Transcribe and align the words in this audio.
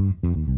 Mm-hmm. 0.00 0.57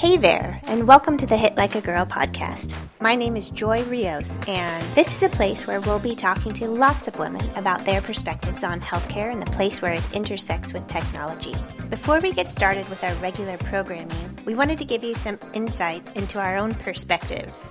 Hey 0.00 0.16
there, 0.16 0.58
and 0.64 0.88
welcome 0.88 1.18
to 1.18 1.26
the 1.26 1.36
HIT 1.36 1.58
Like 1.58 1.74
a 1.74 1.80
Girl 1.82 2.06
podcast. 2.06 2.74
My 3.00 3.14
name 3.14 3.36
is 3.36 3.50
Joy 3.50 3.84
Rios, 3.84 4.40
and 4.48 4.82
this 4.94 5.14
is 5.14 5.22
a 5.22 5.28
place 5.28 5.66
where 5.66 5.82
we'll 5.82 5.98
be 5.98 6.16
talking 6.16 6.54
to 6.54 6.68
lots 6.68 7.06
of 7.06 7.18
women 7.18 7.42
about 7.54 7.84
their 7.84 8.00
perspectives 8.00 8.64
on 8.64 8.80
healthcare 8.80 9.30
and 9.30 9.42
the 9.42 9.50
place 9.50 9.82
where 9.82 9.92
it 9.92 10.12
intersects 10.14 10.72
with 10.72 10.86
technology. 10.86 11.54
Before 11.90 12.18
we 12.18 12.32
get 12.32 12.50
started 12.50 12.88
with 12.88 13.04
our 13.04 13.14
regular 13.16 13.58
programming, 13.58 14.38
we 14.46 14.54
wanted 14.54 14.78
to 14.78 14.86
give 14.86 15.04
you 15.04 15.14
some 15.14 15.38
insight 15.52 16.02
into 16.16 16.40
our 16.40 16.56
own 16.56 16.72
perspectives. 16.76 17.70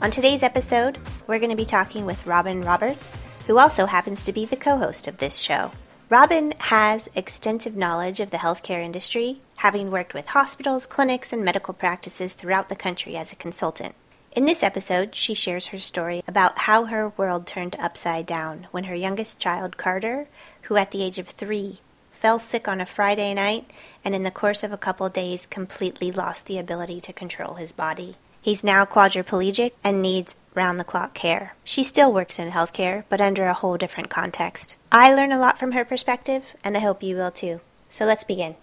On 0.00 0.10
today's 0.10 0.42
episode, 0.42 0.98
we're 1.28 1.38
going 1.38 1.48
to 1.48 1.56
be 1.56 1.64
talking 1.64 2.04
with 2.04 2.26
Robin 2.26 2.60
Roberts, 2.60 3.14
who 3.46 3.56
also 3.56 3.86
happens 3.86 4.24
to 4.24 4.32
be 4.32 4.44
the 4.46 4.56
co 4.56 4.78
host 4.78 5.06
of 5.06 5.18
this 5.18 5.38
show. 5.38 5.70
Robin 6.10 6.54
has 6.58 7.10
extensive 7.14 7.76
knowledge 7.76 8.18
of 8.18 8.30
the 8.30 8.38
healthcare 8.38 8.82
industry, 8.82 9.42
having 9.58 9.90
worked 9.90 10.14
with 10.14 10.28
hospitals, 10.28 10.86
clinics, 10.86 11.34
and 11.34 11.44
medical 11.44 11.74
practices 11.74 12.32
throughout 12.32 12.70
the 12.70 12.76
country 12.76 13.14
as 13.14 13.30
a 13.30 13.36
consultant. 13.36 13.94
In 14.32 14.46
this 14.46 14.62
episode, 14.62 15.14
she 15.14 15.34
shares 15.34 15.66
her 15.66 15.78
story 15.78 16.22
about 16.26 16.60
how 16.60 16.86
her 16.86 17.10
world 17.18 17.46
turned 17.46 17.76
upside 17.78 18.24
down 18.24 18.68
when 18.70 18.84
her 18.84 18.94
youngest 18.94 19.38
child, 19.38 19.76
Carter, 19.76 20.28
who 20.62 20.76
at 20.76 20.92
the 20.92 21.02
age 21.02 21.18
of 21.18 21.28
three 21.28 21.80
fell 22.10 22.38
sick 22.38 22.66
on 22.66 22.80
a 22.80 22.86
Friday 22.86 23.34
night 23.34 23.70
and 24.02 24.14
in 24.14 24.22
the 24.22 24.30
course 24.30 24.62
of 24.62 24.72
a 24.72 24.78
couple 24.78 25.10
days 25.10 25.44
completely 25.44 26.10
lost 26.10 26.46
the 26.46 26.58
ability 26.58 27.02
to 27.02 27.12
control 27.12 27.56
his 27.56 27.72
body. 27.72 28.16
He's 28.48 28.64
now 28.64 28.86
quadriplegic 28.86 29.72
and 29.84 30.00
needs 30.00 30.34
round 30.54 30.80
the 30.80 30.84
clock 30.84 31.12
care. 31.12 31.54
She 31.64 31.82
still 31.82 32.10
works 32.10 32.38
in 32.38 32.48
healthcare, 32.48 33.04
but 33.10 33.20
under 33.20 33.44
a 33.44 33.52
whole 33.52 33.76
different 33.76 34.08
context. 34.08 34.78
I 34.90 35.12
learn 35.12 35.32
a 35.32 35.38
lot 35.38 35.58
from 35.58 35.72
her 35.72 35.84
perspective, 35.84 36.56
and 36.64 36.74
I 36.74 36.80
hope 36.80 37.02
you 37.02 37.14
will 37.14 37.30
too. 37.30 37.60
So 37.90 38.06
let's 38.06 38.24
begin. 38.24 38.56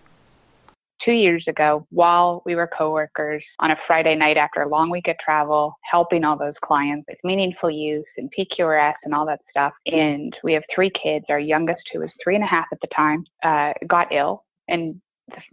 Two 1.05 1.11
years 1.11 1.45
ago, 1.47 1.85
while 1.91 2.41
we 2.47 2.55
were 2.55 2.67
coworkers 2.75 3.43
on 3.59 3.69
a 3.69 3.75
Friday 3.85 4.15
night 4.15 4.37
after 4.37 4.63
a 4.63 4.67
long 4.67 4.89
week 4.89 5.07
of 5.07 5.17
travel, 5.23 5.75
helping 5.83 6.23
all 6.23 6.35
those 6.35 6.55
clients 6.63 7.05
with 7.07 7.19
meaningful 7.23 7.69
use 7.69 8.07
and 8.17 8.33
PQRS 8.35 8.95
and 9.03 9.13
all 9.13 9.27
that 9.27 9.41
stuff, 9.51 9.73
and 9.85 10.35
we 10.43 10.53
have 10.53 10.63
three 10.73 10.89
kids. 11.03 11.25
Our 11.29 11.37
youngest, 11.37 11.83
who 11.93 11.99
was 11.99 12.09
three 12.23 12.33
and 12.33 12.43
a 12.43 12.47
half 12.47 12.65
at 12.71 12.79
the 12.81 12.87
time, 12.87 13.23
uh, 13.43 13.73
got 13.87 14.11
ill 14.11 14.45
and 14.67 14.99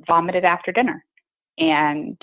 vomited 0.06 0.46
after 0.46 0.72
dinner. 0.72 1.04
And 1.58 2.16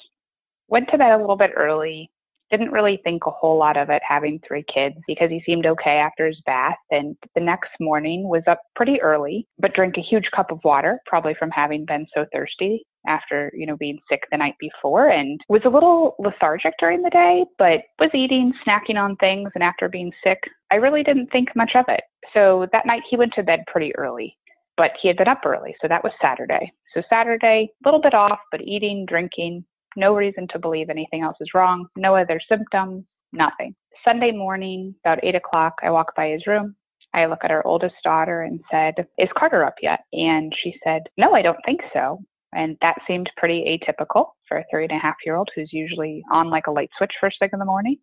went 0.69 0.90
to 0.90 0.97
bed 0.97 1.12
a 1.12 1.18
little 1.18 1.38
bit 1.38 1.52
early. 1.56 2.09
Didn't 2.52 2.72
really 2.72 3.00
think 3.03 3.28
a 3.28 3.31
whole 3.31 3.59
lot 3.59 3.78
of 3.78 3.91
it 3.91 4.02
having 4.07 4.40
three 4.47 4.66
kids 4.74 4.96
because 5.07 5.30
he 5.30 5.44
seemed 5.46 5.68
okay 5.68 5.97
after 5.97 6.25
his 6.25 6.41
bath. 6.47 6.78
And 6.90 7.16
the 7.35 7.41
next 7.41 7.69
morning 7.80 8.28
was 8.28 8.41
up 8.47 8.62
pretty 8.75 9.00
early, 9.02 9.47
but 9.59 9.74
drank 9.74 9.97
a 9.97 10.02
huge 10.02 10.30
cup 10.35 10.52
of 10.52 10.59
water, 10.63 11.00
probably 11.06 11.35
from 11.38 11.52
having 11.52 11.85
been 11.85 12.07
so 12.12 12.25
thirsty 12.34 12.84
after, 13.07 13.52
you 13.56 13.68
know, 13.68 13.78
being 13.78 14.00
sick 14.09 14.22
the 14.31 14.38
night 14.38 14.56
before 14.59 15.09
and 15.09 15.40
was 15.47 15.62
a 15.66 15.69
little 15.69 16.16
lethargic 16.18 16.74
during 16.80 17.03
the 17.03 17.12
day, 17.12 17.46
but 17.59 17.81
was 18.00 18.09
eating, 18.16 18.51
snacking 18.68 18.97
on 18.97 19.16
things. 19.18 19.51
And 19.53 19.63
after 19.63 19.88
being 19.88 20.12
sick, 20.24 20.40
I 20.72 20.78
really 20.78 21.03
didn't 21.03 21.31
think 21.31 21.50
much 21.56 21.72
of 21.75 21.86
it. 21.88 22.01
So 22.34 22.68
that 22.72 22.88
night 22.88 23.03
he 23.07 23.16
went 23.16 23.34
to 23.34 23.44
bed 23.44 23.59
pretty 23.68 23.96
early 23.96 24.36
but 24.80 24.91
he 25.01 25.09
had 25.09 25.18
been 25.18 25.28
up 25.28 25.41
early. 25.46 25.75
So 25.81 25.90
that 25.90 26.06
was 26.06 26.13
Saturday. 26.22 26.72
So 26.94 27.03
Saturday, 27.09 27.69
a 27.69 27.88
little 27.88 28.00
bit 28.00 28.13
off, 28.13 28.40
but 28.50 28.62
eating, 28.62 29.06
drinking, 29.06 29.66
no 29.96 30.16
reason 30.16 30.48
to 30.50 30.60
believe 30.60 30.90
anything 30.90 31.22
else 31.22 31.38
is 31.42 31.54
wrong, 31.54 31.88
no 31.96 32.16
other 32.16 32.40
symptoms, 32.48 33.04
nothing. 33.34 33.76
Sunday 34.06 34.32
morning, 34.32 34.96
about 35.06 35.24
8 35.24 35.36
o'clock, 35.36 35.74
I 35.84 35.92
walk 35.92 36.16
by 36.16 36.30
his 36.30 36.48
room. 36.48 36.76
I 37.14 37.26
look 37.26 37.40
at 37.44 37.52
our 37.52 37.66
oldest 37.66 37.96
daughter 38.04 38.42
and 38.42 38.60
said, 38.72 38.94
Is 39.18 39.30
Carter 39.38 39.66
up 39.66 39.76
yet? 39.82 40.02
And 40.14 40.54
she 40.64 40.76
said, 40.84 41.04
No, 41.18 41.34
I 41.34 41.42
don't 41.42 41.58
think 41.66 41.82
so. 41.94 42.20
And 42.54 42.78
that 42.82 42.98
seemed 43.08 43.30
pretty 43.38 43.80
atypical 43.80 44.28
for 44.48 44.58
a 44.58 44.66
three 44.72 44.84
and 44.84 44.92
a 44.92 45.00
half 45.00 45.16
year 45.26 45.36
old 45.36 45.50
who's 45.56 45.70
usually 45.72 46.24
on 46.32 46.50
like 46.50 46.68
a 46.68 46.72
light 46.72 46.90
switch 46.98 47.12
first 47.20 47.38
thing 47.40 47.50
in 47.54 47.60
the 47.60 47.66
morning. 47.66 47.98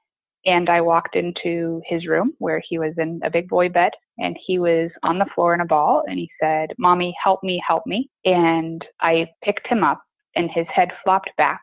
And 0.45 0.69
I 0.69 0.81
walked 0.81 1.17
into 1.17 1.81
his 1.85 2.07
room 2.07 2.33
where 2.39 2.63
he 2.69 2.79
was 2.79 2.95
in 2.99 3.21
a 3.25 3.31
big 3.31 3.49
boy 3.49 3.69
bed 3.69 3.91
and 4.19 4.37
he 4.47 4.61
was 4.61 4.91
on 5.03 5.19
the 5.19 5.27
floor 5.35 5.55
in 5.55 5.61
a 5.61 5.67
ball 5.67 6.05
and 6.09 6.19
he 6.19 6.31
said, 6.41 6.71
Mommy, 6.79 7.15
help 7.23 7.43
me, 7.43 7.61
help 7.67 7.85
me. 7.87 8.09
And 8.25 8.85
I 9.01 9.27
picked 9.45 9.67
him 9.67 9.83
up 9.83 10.01
and 10.37 10.49
his 10.55 10.67
head 10.73 10.91
flopped 11.03 11.31
back 11.37 11.61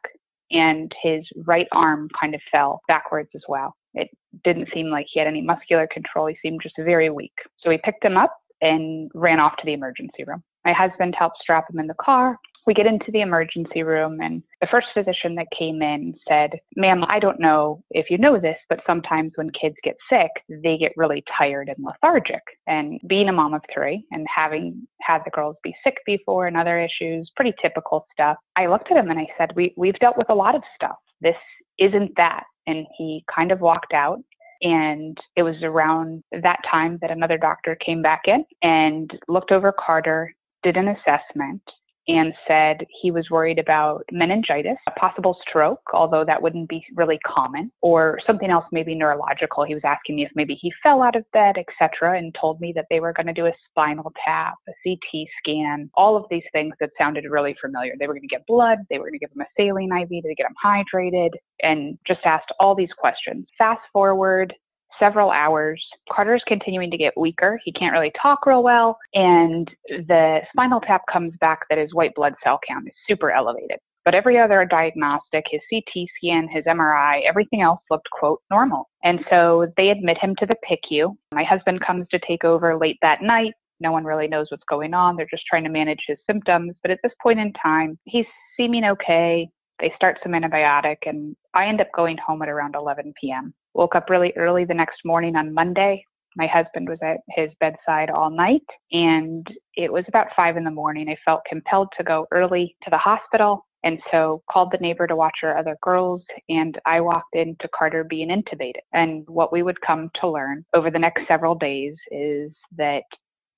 and 0.54 0.92
his 1.02 1.28
right 1.46 1.68
arm 1.72 2.10
kind 2.20 2.36
of 2.36 2.42
fell 2.52 2.82
backwards 2.88 3.30
as 3.36 3.42
well. 3.48 3.76
It 3.94 4.10
didn't 4.44 4.70
seem 4.74 4.90
like 4.90 5.08
he 5.10 5.20
had 5.20 5.28
any 5.28 5.42
muscular 5.42 5.88
control. 5.92 6.28
He 6.28 6.38
seemed 6.42 6.62
just 6.62 6.76
very 6.78 7.10
weak. 7.10 7.34
So 7.60 7.70
we 7.70 7.80
picked 7.84 8.04
him 8.04 8.18
up 8.18 8.36
and 8.62 9.12
ran 9.14 9.40
off 9.40 9.58
to 9.58 9.66
the 9.66 9.74
emergency 9.74 10.24
room. 10.26 10.44
My 10.66 10.74
husband 10.74 11.16
helped 11.18 11.38
strap 11.42 11.66
him 11.70 11.80
in 11.80 11.88
the 11.88 11.96
car 11.96 12.38
we 12.66 12.74
get 12.74 12.86
into 12.86 13.12
the 13.12 13.22
emergency 13.22 13.84
room 13.84 14.20
and 14.22 14.42
the 14.62 14.68
first 14.70 14.88
physician 14.94 15.36
that 15.36 15.48
came 15.58 15.82
in 15.82 16.16
said, 16.28 16.52
ma'am, 16.76 17.04
I 17.10 17.20
don't 17.20 17.40
know 17.40 17.84
if 17.92 18.10
you 18.10 18.18
know 18.18 18.40
this, 18.40 18.58
but 18.70 18.80
sometimes 18.88 19.34
when 19.36 19.50
kids 19.60 19.76
get 19.84 19.96
sick, 20.10 20.30
they 20.50 20.78
get 20.78 20.94
really 20.96 21.24
tired 21.38 21.70
and 21.70 21.84
lethargic. 21.84 22.42
And 22.68 23.00
being 23.08 23.30
a 23.30 23.34
mom 23.34 23.54
of 23.54 23.62
three 23.74 24.06
and 24.12 24.26
having 24.34 24.88
had 25.02 25.22
the 25.26 25.32
girls 25.32 25.58
be 25.64 25.76
sick 25.84 25.98
before 26.06 26.48
and 26.48 26.56
other 26.56 26.80
issues, 26.80 27.32
pretty 27.36 27.54
typical 27.62 28.08
stuff. 28.14 28.38
I 28.56 28.68
looked 28.68 28.92
at 28.92 28.98
him 28.98 29.10
and 29.10 29.20
I 29.20 29.28
said, 29.38 29.52
we, 29.56 29.74
we've 29.76 30.00
dealt 30.00 30.18
with 30.18 30.30
a 30.30 30.36
lot 30.36 30.56
of 30.56 30.62
stuff. 30.76 30.98
This 31.22 31.36
isn't 31.80 32.12
that. 32.18 32.44
And 32.66 32.86
he 32.98 33.26
kind 33.34 33.52
of 33.52 33.60
walked 33.60 33.94
out 33.94 34.20
and 34.62 35.18
it 35.36 35.44
was 35.44 35.58
around 35.62 36.24
that 36.32 36.60
time 36.70 36.98
that 37.02 37.12
another 37.12 37.38
doctor 37.38 37.76
came 37.76 38.02
back 38.02 38.22
in 38.26 38.46
and 38.62 39.12
looked 39.28 39.52
over 39.52 39.74
Carter, 39.74 40.34
did 40.64 40.78
an 40.78 40.88
assessment, 40.88 41.62
and 42.08 42.34
said 42.48 42.86
he 43.02 43.12
was 43.12 43.30
worried 43.30 43.60
about 43.60 44.04
meningitis, 44.12 44.78
a 44.88 44.92
possible 44.92 45.38
stroke, 45.48 45.82
although 45.94 46.26
that 46.26 46.42
wouldn't 46.42 46.70
be 46.70 46.84
really 46.96 47.20
common, 47.26 47.72
or 47.82 48.20
something 48.26 48.50
else 48.50 48.66
maybe 48.72 48.96
neurological. 48.96 49.64
He 49.64 49.74
was 49.74 49.84
asking 49.86 50.18
me 50.18 50.26
if 50.26 50.32
maybe 50.36 50.58
he 50.60 50.72
fell 50.82 51.02
out 51.02 51.16
of 51.16 51.30
bed, 51.32 51.56
etc., 51.58 52.18
and 52.18 52.36
told 52.40 52.60
me 52.60 52.74
that 52.76 52.86
they 52.90 53.00
were 53.00 53.14
going 53.14 53.28
to 53.28 53.34
do 53.34 53.46
a 53.46 53.54
spinal 53.70 54.12
tap, 54.26 54.56
a 54.68 54.72
CT 54.84 55.28
scan, 55.40 55.90
all 55.96 56.18
of 56.18 56.26
these 56.30 56.44
things 56.52 56.74
that 56.80 56.90
sounded 56.98 57.26
really 57.30 57.56
familiar. 57.62 57.94
They 57.98 58.08
were 58.08 58.14
going 58.14 58.22
to 58.22 58.28
get 58.28 58.46
blood, 58.48 58.80
they 58.90 58.98
were 58.98 59.06
going 59.06 59.20
to 59.20 59.20
give 59.20 59.32
him 59.32 59.42
a 59.42 59.62
saline 59.62 59.92
IV 59.92 60.10
to 60.10 60.36
get 60.36 60.48
him 60.48 60.56
hydrated, 60.64 61.30
and 61.62 61.98
just 62.06 62.22
asked 62.26 62.52
all 62.60 62.76
these 62.76 62.94
questions. 62.98 63.48
Fast 63.58 63.82
forward 63.92 64.54
several 65.00 65.32
hours. 65.32 65.84
Carter's 66.12 66.44
continuing 66.48 66.92
to 66.92 66.98
get 66.98 67.18
weaker. 67.18 67.60
He 67.64 67.72
can't 67.72 67.94
really 67.94 68.12
talk 68.22 68.46
real 68.46 68.64
well. 68.64 68.98
And 69.14 69.70
the 69.90 70.40
spinal 70.52 70.82
tap 70.82 71.02
comes 71.12 71.34
back 71.40 71.62
that 71.70 71.78
his 71.78 71.94
white 71.94 72.16
blood 72.16 72.34
cell 72.44 72.60
count 72.68 72.88
is 72.88 72.94
super 73.08 73.32
elevated. 73.32 73.80
But 74.06 74.16
every 74.16 74.38
other 74.38 74.66
diagnostic, 74.66 75.46
his 75.50 75.62
CT 75.72 76.08
scan, 76.18 76.50
his 76.50 76.66
MRI, 76.66 77.22
everything 77.26 77.62
else 77.62 77.80
looked, 77.90 78.10
quote, 78.12 78.42
normal. 78.52 78.90
And 79.04 79.20
so 79.30 79.68
they 79.78 79.90
admit 79.90 80.18
him 80.18 80.36
to 80.40 80.46
the 80.46 80.58
PICU. 80.70 81.16
My 81.32 81.44
husband 81.44 81.80
comes 81.80 82.06
to 82.12 82.20
take 82.28 82.44
over 82.44 82.78
late 82.78 82.98
that 83.02 83.22
night. 83.22 83.54
No 83.80 83.94
one 83.94 84.04
really 84.04 84.28
knows 84.28 84.48
what's 84.50 84.64
going 84.70 84.94
on. 84.94 85.16
They're 85.16 85.26
just 85.32 85.46
trying 85.50 85.64
to 85.64 85.70
manage 85.70 86.04
his 86.06 86.18
symptoms. 86.30 86.74
But 86.82 86.92
at 86.92 87.00
this 87.02 87.14
point 87.22 87.40
in 87.40 87.54
time, 87.54 87.98
he's 88.04 88.26
seeming 88.58 88.84
okay 88.84 89.50
They 89.80 89.92
start 89.96 90.20
some 90.24 90.34
antibiotic, 90.34 90.98
and 91.06 91.36
I 91.54 91.68
end 91.68 91.82
up 91.82 91.90
going 91.96 92.18
home 92.18 92.42
at 92.42 92.50
around 92.50 92.76
11 92.76 93.14
p.m. 93.20 93.54
Woke 93.74 93.96
up 93.96 94.10
really 94.10 94.34
early 94.36 94.66
the 94.66 94.74
next 94.74 95.00
morning 95.04 95.36
on 95.36 95.54
Monday. 95.54 96.06
My 96.36 96.48
husband 96.48 96.90
was 96.90 97.00
at 97.04 97.18
his 97.30 97.50
bedside 97.60 98.10
all 98.10 98.30
night, 98.30 98.66
and 98.92 99.46
it 99.76 99.92
was 99.92 100.06
about 100.08 100.28
five 100.36 100.58
in 100.58 100.64
the 100.64 100.72
morning. 100.72 101.10
I 101.10 101.16
felt 101.24 101.42
compelled 101.48 101.90
to 101.98 102.04
go 102.04 102.28
early 102.32 102.76
to 102.84 102.90
the 102.90 102.98
hospital, 102.98 103.66
and 103.84 104.00
so 104.12 104.42
called 104.50 104.72
the 104.72 104.80
neighbor 104.80 105.06
to 105.08 105.16
watch 105.16 105.40
our 105.44 105.58
other 105.58 105.78
girls, 105.82 106.24
and 106.50 106.80
I 106.86 107.02
walked 107.02 107.36
into 107.36 107.68
Carter 107.76 108.04
being 108.04 108.30
intubated. 108.30 108.82
And 108.94 109.28
what 109.28 109.52
we 109.52 109.62
would 109.62 109.82
come 109.82 110.10
to 110.22 110.30
learn 110.30 110.66
over 110.74 110.90
the 110.90 111.00
next 111.00 111.28
several 111.28 111.56
days 111.56 111.96
is 112.12 112.52
that 112.78 113.04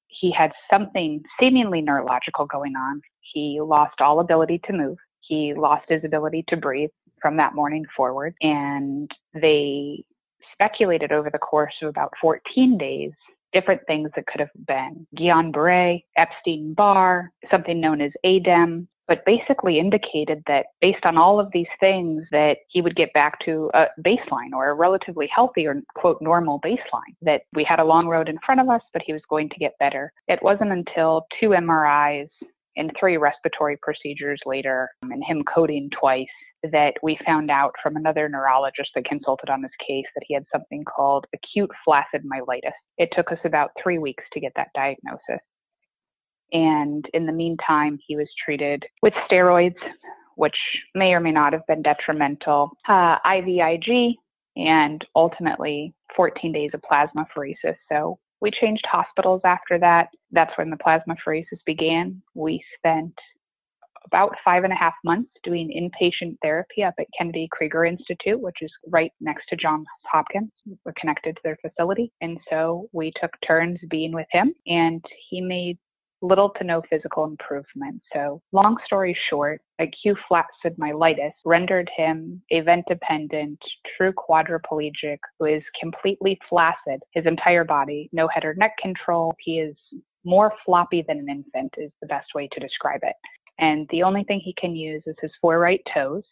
he 0.08 0.32
had 0.32 0.52
something 0.72 1.22
seemingly 1.40 1.82
neurological 1.82 2.46
going 2.46 2.76
on. 2.76 3.02
He 3.22 3.60
lost 3.62 4.02
all 4.02 4.20
ability 4.20 4.62
to 4.66 4.74
move. 4.74 4.98
He 5.22 5.54
lost 5.54 5.86
his 5.90 6.04
ability 6.04 6.46
to 6.50 6.58
breathe 6.58 6.90
from 7.22 7.38
that 7.38 7.56
morning 7.56 7.86
forward. 7.96 8.36
And 8.42 9.10
they 9.34 10.04
speculated 10.54 11.12
over 11.12 11.30
the 11.30 11.40
course 11.40 11.74
of 11.82 11.90
about 11.90 12.14
14 12.22 12.78
days 12.78 13.12
different 13.54 13.82
things 13.88 14.10
that 14.16 14.28
could 14.28 14.42
have 14.42 14.50
been 14.68 15.08
Guillain-Barré, 15.18 16.04
Epstein-Barr, 16.18 17.32
something 17.50 17.80
known 17.80 18.02
as 18.02 18.12
ADEM, 18.26 18.86
but 19.08 19.26
basically 19.26 19.80
indicated 19.80 20.44
that 20.48 20.68
based 20.82 21.06
on 21.06 21.18
all 21.18 21.40
of 21.40 21.50
these 21.54 21.68
things 21.80 22.24
that 22.32 22.58
he 22.70 22.82
would 22.82 22.96
get 22.96 23.14
back 23.14 23.40
to 23.46 23.70
a 23.74 23.86
baseline 24.02 24.52
or 24.54 24.70
a 24.70 24.74
relatively 24.74 25.30
healthy 25.34 25.66
or 25.66 25.82
quote 25.96 26.22
normal 26.22 26.60
baseline 26.62 27.16
that 27.22 27.44
we 27.54 27.64
had 27.64 27.80
a 27.80 27.84
long 27.84 28.08
road 28.08 28.30
in 28.30 28.38
front 28.46 28.62
of 28.62 28.70
us 28.70 28.82
but 28.94 29.02
he 29.06 29.14
was 29.14 29.22
going 29.30 29.50
to 29.50 29.60
get 29.60 29.78
better 29.80 30.12
it 30.28 30.42
wasn't 30.42 30.72
until 30.72 31.26
two 31.40 31.50
mris 31.50 32.28
and 32.78 32.92
three 33.00 33.18
respiratory 33.18 33.78
procedures 33.82 34.42
later 34.46 34.90
um, 35.04 35.12
and 35.12 35.24
him 35.24 35.44
coding 35.44 35.90
twice 35.98 36.26
that 36.72 36.94
we 37.02 37.18
found 37.26 37.52
out 37.52 37.74
from 37.82 37.96
another 37.96 38.30
neurologist 38.30 38.92
that 38.96 39.06
consulted 39.06 39.50
on 39.50 39.62
this 39.62 39.72
case 39.86 40.06
that 40.16 40.24
he 40.28 40.34
had 40.34 40.46
something 40.52 40.84
called 40.84 41.26
acute 41.34 41.72
flaccid 41.84 42.24
myelitis. 42.24 42.72
It 42.98 43.10
took 43.14 43.32
us 43.32 43.40
about 43.44 43.72
three 43.82 43.98
weeks 43.98 44.24
to 44.34 44.40
get 44.40 44.54
that 44.56 44.70
diagnosis. 44.76 45.42
And 46.52 47.06
in 47.14 47.26
the 47.26 47.32
meantime, 47.32 48.00
he 48.06 48.16
was 48.16 48.28
treated 48.44 48.84
with 49.02 49.14
steroids, 49.30 49.76
which 50.36 50.58
may 50.94 51.14
or 51.14 51.20
may 51.20 51.32
not 51.32 51.54
have 51.54 51.66
been 51.68 51.82
detrimental, 51.82 52.72
uh, 52.88 53.18
IVIG, 53.26 54.16
and 54.56 55.06
ultimately 55.16 55.94
14 56.16 56.52
days 56.52 56.72
of 56.74 56.82
plasmapheresis. 56.90 57.76
So 57.92 58.20
we 58.42 58.52
changed 58.52 58.86
hospitals 58.90 59.42
after 59.44 59.78
that. 59.80 60.10
That's 60.32 60.56
when 60.58 60.70
the 60.70 60.78
plasmapheresis 60.78 61.60
began. 61.66 62.22
We 62.34 62.64
spent 62.78 63.14
about 64.06 64.36
five 64.44 64.64
and 64.64 64.74
a 64.74 64.76
half 64.76 64.94
months 65.04 65.30
doing 65.44 65.70
inpatient 65.70 66.38
therapy 66.42 66.84
up 66.84 66.94
at 67.00 67.08
Kennedy 67.18 67.48
Krieger 67.52 67.86
Institute, 67.86 68.40
which 68.40 68.58
is 68.62 68.72
right 68.88 69.12
next 69.20 69.46
to 69.50 69.56
Johns 69.56 69.86
Hopkins. 70.12 70.52
We're 70.86 70.94
connected 71.00 71.36
to 71.36 71.42
their 71.44 71.58
facility. 71.62 72.12
And 72.22 72.38
so 72.50 72.88
we 72.92 73.12
took 73.20 73.32
turns 73.46 73.80
being 73.90 74.14
with 74.14 74.28
him, 74.32 74.54
and 74.68 75.04
he 75.30 75.42
made 75.42 75.78
little 76.22 76.50
to 76.50 76.64
no 76.64 76.82
physical 76.90 77.26
improvement. 77.26 78.02
So, 78.14 78.42
long 78.52 78.78
story 78.86 79.18
short, 79.30 79.62
acute 79.80 80.18
flaccid 80.28 80.76
myelitis 80.78 81.32
rendered 81.46 81.90
him 81.96 82.42
a 82.52 82.62
vent 82.62 82.86
dependent, 82.88 83.60
true 83.98 84.14
quadriplegic 84.14 85.18
who 85.40 85.46
is 85.46 85.64
completely 85.80 86.40
flaccid, 86.50 87.02
his 87.12 87.26
entire 87.26 87.64
body, 87.64 88.10
no 88.12 88.28
head 88.28 88.46
or 88.46 88.56
neck 88.56 88.74
control. 88.82 89.34
He 89.40 89.60
is 89.60 89.76
more 90.24 90.52
floppy 90.66 91.04
than 91.08 91.20
an 91.20 91.30
infant, 91.30 91.74
is 91.78 91.92
the 92.02 92.08
best 92.08 92.28
way 92.34 92.50
to 92.52 92.60
describe 92.60 93.02
it. 93.04 93.16
And 93.60 93.88
the 93.90 94.04
only 94.04 94.24
thing 94.24 94.42
he 94.44 94.54
can 94.60 94.76
use 94.76 95.04
is 95.06 95.16
his 95.22 95.32
four 95.42 95.60
right 95.60 95.82
toes, 95.94 96.24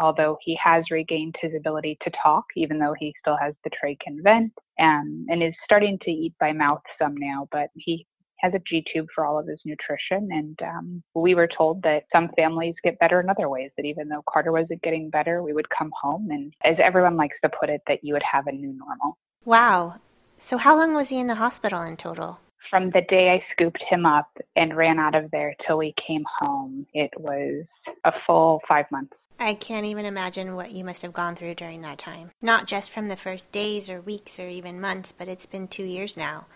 although 0.00 0.36
he 0.42 0.58
has 0.62 0.84
regained 0.90 1.36
his 1.40 1.52
ability 1.56 1.98
to 2.02 2.10
talk, 2.22 2.44
even 2.56 2.78
though 2.78 2.94
he 2.98 3.14
still 3.20 3.36
has 3.36 3.54
the 3.64 3.70
trach 3.70 3.98
and 4.06 4.22
vent, 4.22 4.52
um, 4.80 5.26
and 5.28 5.42
is 5.42 5.54
starting 5.64 5.98
to 6.02 6.10
eat 6.10 6.34
by 6.40 6.52
mouth 6.52 6.82
some 7.00 7.16
now, 7.16 7.48
but 7.52 7.68
he 7.74 8.06
has 8.42 8.52
a 8.54 8.62
G 8.68 8.84
tube 8.92 9.06
for 9.14 9.24
all 9.24 9.38
of 9.38 9.46
his 9.46 9.60
nutrition. 9.64 10.28
And 10.32 10.58
um, 10.62 11.02
we 11.14 11.34
were 11.34 11.48
told 11.48 11.82
that 11.82 12.04
some 12.12 12.28
families 12.36 12.74
get 12.82 12.98
better 12.98 13.20
in 13.20 13.30
other 13.30 13.48
ways, 13.48 13.70
that 13.76 13.86
even 13.86 14.08
though 14.08 14.24
Carter 14.28 14.52
wasn't 14.52 14.82
getting 14.82 15.10
better, 15.10 15.42
we 15.42 15.52
would 15.52 15.70
come 15.70 15.92
home 16.00 16.28
and, 16.30 16.52
as 16.64 16.76
everyone 16.82 17.16
likes 17.16 17.36
to 17.44 17.50
put 17.60 17.70
it, 17.70 17.82
that 17.86 18.00
you 18.02 18.14
would 18.14 18.24
have 18.30 18.48
a 18.48 18.52
new 18.52 18.72
normal. 18.72 19.16
Wow. 19.44 20.00
So, 20.38 20.58
how 20.58 20.76
long 20.76 20.94
was 20.94 21.10
he 21.10 21.20
in 21.20 21.28
the 21.28 21.36
hospital 21.36 21.82
in 21.82 21.96
total? 21.96 22.40
From 22.72 22.88
the 22.88 23.02
day 23.02 23.28
I 23.28 23.44
scooped 23.52 23.84
him 23.90 24.06
up 24.06 24.30
and 24.56 24.74
ran 24.74 24.98
out 24.98 25.14
of 25.14 25.30
there 25.30 25.54
till 25.66 25.76
we 25.76 25.94
came 26.06 26.24
home, 26.40 26.86
it 26.94 27.10
was 27.18 27.66
a 28.06 28.12
full 28.26 28.62
five 28.66 28.86
months. 28.90 29.12
I 29.38 29.52
can't 29.52 29.84
even 29.84 30.06
imagine 30.06 30.56
what 30.56 30.72
you 30.72 30.82
must 30.82 31.02
have 31.02 31.12
gone 31.12 31.36
through 31.36 31.56
during 31.56 31.82
that 31.82 31.98
time. 31.98 32.30
Not 32.40 32.66
just 32.66 32.90
from 32.90 33.08
the 33.08 33.16
first 33.16 33.52
days 33.52 33.90
or 33.90 34.00
weeks 34.00 34.40
or 34.40 34.48
even 34.48 34.80
months, 34.80 35.12
but 35.12 35.28
it's 35.28 35.44
been 35.44 35.68
two 35.68 35.84
years 35.84 36.16
now. 36.16 36.46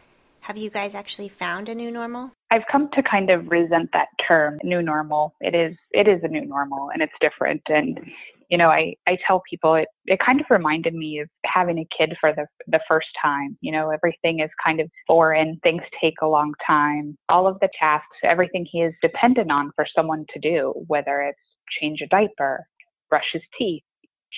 Have 0.40 0.56
you 0.56 0.70
guys 0.70 0.94
actually 0.94 1.28
found 1.28 1.68
a 1.68 1.74
new 1.74 1.90
normal? 1.90 2.32
I've 2.50 2.66
come 2.72 2.88
to 2.94 3.02
kind 3.02 3.28
of 3.28 3.50
resent 3.50 3.90
that 3.92 4.08
term, 4.26 4.58
new 4.64 4.80
normal. 4.80 5.34
It 5.42 5.54
is 5.54 5.76
it 5.90 6.08
is 6.08 6.20
a 6.22 6.28
new 6.28 6.46
normal 6.46 6.88
and 6.94 7.02
it's 7.02 7.12
different 7.20 7.60
and 7.68 8.00
you 8.48 8.58
know, 8.58 8.68
I, 8.68 8.94
I 9.06 9.18
tell 9.26 9.42
people 9.48 9.74
it, 9.74 9.88
it 10.06 10.20
kind 10.24 10.40
of 10.40 10.46
reminded 10.50 10.94
me 10.94 11.18
of 11.18 11.28
having 11.44 11.78
a 11.78 11.88
kid 11.96 12.16
for 12.20 12.32
the 12.32 12.46
the 12.68 12.80
first 12.88 13.08
time. 13.20 13.56
You 13.60 13.72
know, 13.72 13.90
everything 13.90 14.40
is 14.40 14.50
kind 14.64 14.80
of 14.80 14.90
foreign, 15.06 15.58
things 15.62 15.82
take 16.00 16.14
a 16.22 16.28
long 16.28 16.52
time. 16.64 17.16
All 17.28 17.46
of 17.46 17.58
the 17.60 17.68
tasks, 17.78 18.06
everything 18.22 18.66
he 18.70 18.82
is 18.82 18.94
dependent 19.02 19.50
on 19.50 19.72
for 19.74 19.86
someone 19.94 20.24
to 20.32 20.40
do, 20.40 20.72
whether 20.86 21.22
it's 21.22 21.38
change 21.80 22.00
a 22.02 22.06
diaper, 22.06 22.66
brush 23.10 23.26
his 23.32 23.42
teeth, 23.58 23.82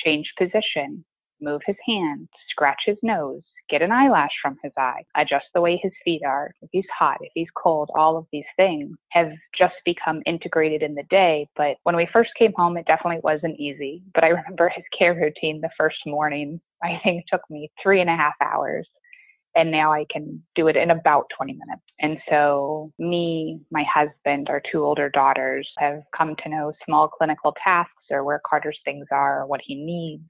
change 0.05 0.33
position, 0.39 1.05
move 1.41 1.61
his 1.67 1.77
hand, 1.87 2.29
scratch 2.51 2.81
his 2.87 2.97
nose, 3.03 3.43
get 3.69 3.83
an 3.83 3.93
eyelash 3.93 4.31
from 4.43 4.57
his 4.63 4.73
eye, 4.77 5.03
adjust 5.17 5.47
the 5.55 5.61
way 5.61 5.79
his 5.83 5.93
feet 6.05 6.23
are, 6.27 6.53
if 6.63 6.69
he's 6.73 6.87
hot, 6.97 7.19
if 7.21 7.31
he's 7.35 7.49
cold, 7.57 7.91
all 7.95 8.17
of 8.17 8.27
these 8.33 8.45
things 8.57 8.97
have 9.11 9.31
just 9.57 9.75
become 9.85 10.23
integrated 10.27 10.83
in 10.83 10.95
the 10.95 11.05
day. 11.05 11.49
But 11.57 11.77
when 11.85 11.97
we 11.97 12.09
first 12.13 12.31
came 12.39 12.53
home, 12.57 12.77
it 12.77 12.87
definitely 12.87 13.21
wasn't 13.23 13.59
easy. 13.59 14.03
But 14.15 14.25
I 14.25 14.29
remember 14.29 14.69
his 14.69 14.85
care 14.97 15.15
routine 15.15 15.61
the 15.61 15.71
first 15.77 15.99
morning, 16.07 16.61
I 16.83 17.01
think 17.03 17.21
it 17.21 17.25
took 17.31 17.43
me 17.51 17.71
three 17.83 18.01
and 18.01 18.11
a 18.11 18.17
half 18.17 18.35
hours. 18.41 18.87
And 19.57 19.71
now 19.73 19.93
I 19.93 20.05
can 20.13 20.41
do 20.55 20.69
it 20.69 20.77
in 20.77 20.91
about 20.91 21.25
20 21.37 21.53
minutes. 21.53 21.83
And 22.01 22.19
so, 22.31 22.93
me, 22.99 23.59
my 23.73 23.83
husband, 23.93 24.49
our 24.49 24.63
two 24.71 24.85
older 24.85 25.09
daughters 25.09 25.69
have 25.79 26.03
come 26.17 26.37
to 26.45 26.49
know 26.49 26.73
small 26.85 27.09
clinical 27.09 27.57
tasks 27.65 27.93
or 28.11 28.23
where 28.23 28.41
Carter's 28.49 28.79
things 28.85 29.07
are, 29.11 29.43
or 29.43 29.47
what 29.47 29.61
he 29.65 29.75
needs 29.75 30.23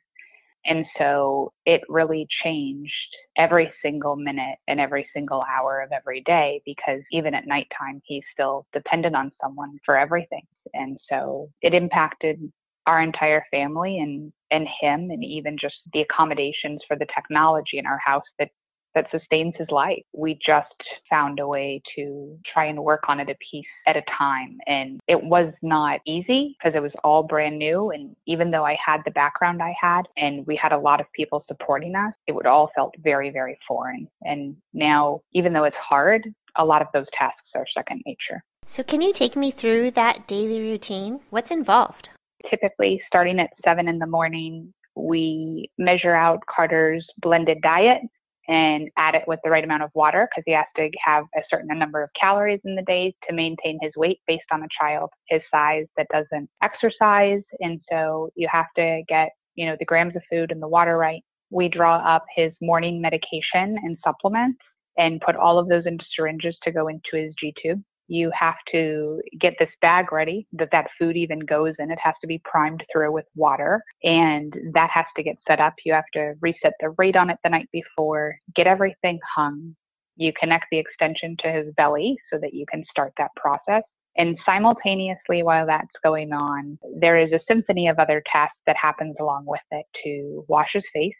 and 0.68 0.84
so 0.98 1.52
it 1.64 1.80
really 1.88 2.26
changed 2.44 2.92
every 3.38 3.72
single 3.82 4.16
minute 4.16 4.58
and 4.68 4.78
every 4.78 5.08
single 5.14 5.42
hour 5.42 5.80
of 5.80 5.90
every 5.92 6.20
day 6.22 6.60
because 6.66 7.00
even 7.10 7.34
at 7.34 7.46
nighttime, 7.46 8.02
he's 8.04 8.22
still 8.32 8.66
dependent 8.74 9.16
on 9.16 9.32
someone 9.42 9.78
for 9.84 9.96
everything. 9.96 10.42
And 10.74 10.98
so 11.10 11.48
it 11.62 11.72
impacted 11.72 12.52
our 12.86 13.02
entire 13.02 13.44
family 13.50 13.98
and, 13.98 14.30
and 14.50 14.66
him 14.80 15.10
and 15.10 15.24
even 15.24 15.56
just 15.58 15.76
the 15.94 16.02
accommodations 16.02 16.82
for 16.86 16.96
the 16.96 17.06
technology 17.14 17.78
in 17.78 17.86
our 17.86 17.98
house 17.98 18.24
that 18.38 18.50
that 18.98 19.06
sustains 19.12 19.54
his 19.56 19.68
life. 19.70 20.02
We 20.12 20.38
just 20.44 20.74
found 21.08 21.38
a 21.38 21.46
way 21.46 21.80
to 21.94 22.36
try 22.52 22.66
and 22.66 22.82
work 22.82 23.04
on 23.08 23.20
it 23.20 23.28
a 23.28 23.36
piece 23.50 23.66
at 23.86 23.96
a 23.96 24.02
time. 24.18 24.58
And 24.66 25.00
it 25.06 25.22
was 25.22 25.52
not 25.62 26.00
easy 26.04 26.56
because 26.58 26.76
it 26.76 26.82
was 26.82 26.90
all 27.04 27.22
brand 27.22 27.58
new. 27.58 27.90
And 27.90 28.16
even 28.26 28.50
though 28.50 28.64
I 28.64 28.76
had 28.84 29.02
the 29.04 29.12
background 29.12 29.62
I 29.62 29.74
had 29.80 30.02
and 30.16 30.44
we 30.46 30.56
had 30.60 30.72
a 30.72 30.78
lot 30.78 31.00
of 31.00 31.06
people 31.12 31.44
supporting 31.46 31.94
us, 31.94 32.12
it 32.26 32.32
would 32.32 32.46
all 32.46 32.70
felt 32.74 32.94
very, 32.98 33.30
very 33.30 33.56
foreign. 33.68 34.08
And 34.22 34.56
now, 34.74 35.20
even 35.32 35.52
though 35.52 35.64
it's 35.64 35.76
hard, 35.76 36.26
a 36.56 36.64
lot 36.64 36.82
of 36.82 36.88
those 36.92 37.06
tasks 37.16 37.50
are 37.54 37.66
second 37.72 38.02
nature. 38.04 38.42
So, 38.64 38.82
can 38.82 39.00
you 39.00 39.12
take 39.12 39.36
me 39.36 39.52
through 39.52 39.92
that 39.92 40.26
daily 40.26 40.60
routine? 40.60 41.20
What's 41.30 41.52
involved? 41.52 42.10
Typically, 42.50 43.00
starting 43.06 43.38
at 43.38 43.50
seven 43.64 43.86
in 43.86 43.98
the 43.98 44.06
morning, 44.06 44.74
we 44.96 45.70
measure 45.78 46.14
out 46.14 46.40
Carter's 46.46 47.06
blended 47.22 47.62
diet 47.62 48.02
and 48.48 48.88
add 48.96 49.14
it 49.14 49.24
with 49.26 49.38
the 49.44 49.50
right 49.50 49.62
amount 49.62 49.82
of 49.82 49.90
water 49.94 50.28
because 50.30 50.42
he 50.46 50.52
has 50.52 50.64
to 50.76 50.90
have 51.04 51.24
a 51.36 51.40
certain 51.50 51.68
number 51.78 52.02
of 52.02 52.10
calories 52.18 52.60
in 52.64 52.74
the 52.74 52.82
day 52.82 53.14
to 53.28 53.34
maintain 53.34 53.78
his 53.82 53.92
weight 53.96 54.18
based 54.26 54.44
on 54.50 54.62
a 54.62 54.68
child 54.80 55.10
his 55.28 55.42
size 55.52 55.84
that 55.96 56.06
doesn't 56.10 56.48
exercise. 56.62 57.42
And 57.60 57.80
so 57.90 58.30
you 58.34 58.48
have 58.50 58.66
to 58.76 59.02
get, 59.08 59.28
you 59.54 59.66
know, 59.66 59.76
the 59.78 59.84
grams 59.84 60.16
of 60.16 60.22
food 60.30 60.50
and 60.50 60.62
the 60.62 60.68
water 60.68 60.96
right. 60.96 61.22
We 61.50 61.68
draw 61.68 61.96
up 61.96 62.24
his 62.34 62.52
morning 62.60 63.00
medication 63.00 63.76
and 63.82 63.96
supplements 64.04 64.58
and 64.96 65.20
put 65.20 65.36
all 65.36 65.58
of 65.58 65.68
those 65.68 65.86
into 65.86 66.04
syringes 66.16 66.56
to 66.64 66.72
go 66.72 66.88
into 66.88 67.14
his 67.14 67.34
G 67.38 67.54
tube 67.62 67.82
you 68.08 68.30
have 68.38 68.56
to 68.72 69.20
get 69.38 69.54
this 69.58 69.68
bag 69.80 70.12
ready 70.12 70.46
that 70.52 70.70
that 70.72 70.88
food 70.98 71.16
even 71.16 71.38
goes 71.40 71.74
in. 71.78 71.90
It 71.90 71.98
has 72.02 72.14
to 72.22 72.26
be 72.26 72.40
primed 72.44 72.82
through 72.92 73.12
with 73.12 73.26
water 73.36 73.82
and 74.02 74.52
that 74.72 74.90
has 74.92 75.06
to 75.16 75.22
get 75.22 75.36
set 75.46 75.60
up. 75.60 75.74
You 75.84 75.92
have 75.92 76.08
to 76.14 76.34
reset 76.40 76.72
the 76.80 76.90
rate 76.98 77.16
on 77.16 77.30
it 77.30 77.36
the 77.44 77.50
night 77.50 77.68
before, 77.72 78.36
get 78.56 78.66
everything 78.66 79.18
hung. 79.36 79.76
You 80.16 80.32
connect 80.40 80.66
the 80.70 80.78
extension 80.78 81.36
to 81.40 81.52
his 81.52 81.72
belly 81.76 82.16
so 82.32 82.38
that 82.40 82.54
you 82.54 82.64
can 82.70 82.84
start 82.90 83.12
that 83.18 83.30
process. 83.36 83.82
And 84.16 84.36
simultaneously, 84.44 85.44
while 85.44 85.64
that's 85.64 85.86
going 86.02 86.32
on, 86.32 86.76
there 86.98 87.16
is 87.16 87.30
a 87.32 87.38
symphony 87.46 87.86
of 87.86 88.00
other 88.00 88.20
tasks 88.30 88.58
that 88.66 88.76
happens 88.76 89.14
along 89.20 89.44
with 89.46 89.60
it 89.70 89.86
to 90.02 90.44
wash 90.48 90.70
his 90.72 90.82
face, 90.92 91.14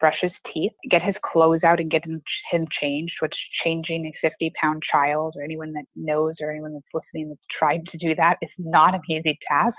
brush 0.00 0.18
his 0.20 0.32
teeth, 0.52 0.72
get 0.90 1.02
his 1.02 1.14
clothes 1.24 1.64
out 1.64 1.80
and 1.80 1.90
get 1.90 2.04
him, 2.04 2.22
him 2.50 2.66
changed, 2.80 3.14
which 3.20 3.34
changing 3.64 4.06
a 4.06 4.12
50 4.20 4.52
pound 4.60 4.82
child 4.90 5.34
or 5.36 5.42
anyone 5.42 5.72
that 5.72 5.84
knows 5.96 6.34
or 6.40 6.50
anyone 6.50 6.72
that's 6.72 6.86
listening 6.94 7.28
that's 7.28 7.40
tried 7.58 7.84
to 7.86 7.98
do 7.98 8.14
that 8.14 8.38
is 8.42 8.50
not 8.58 8.94
an 8.94 9.02
easy 9.10 9.38
task. 9.48 9.76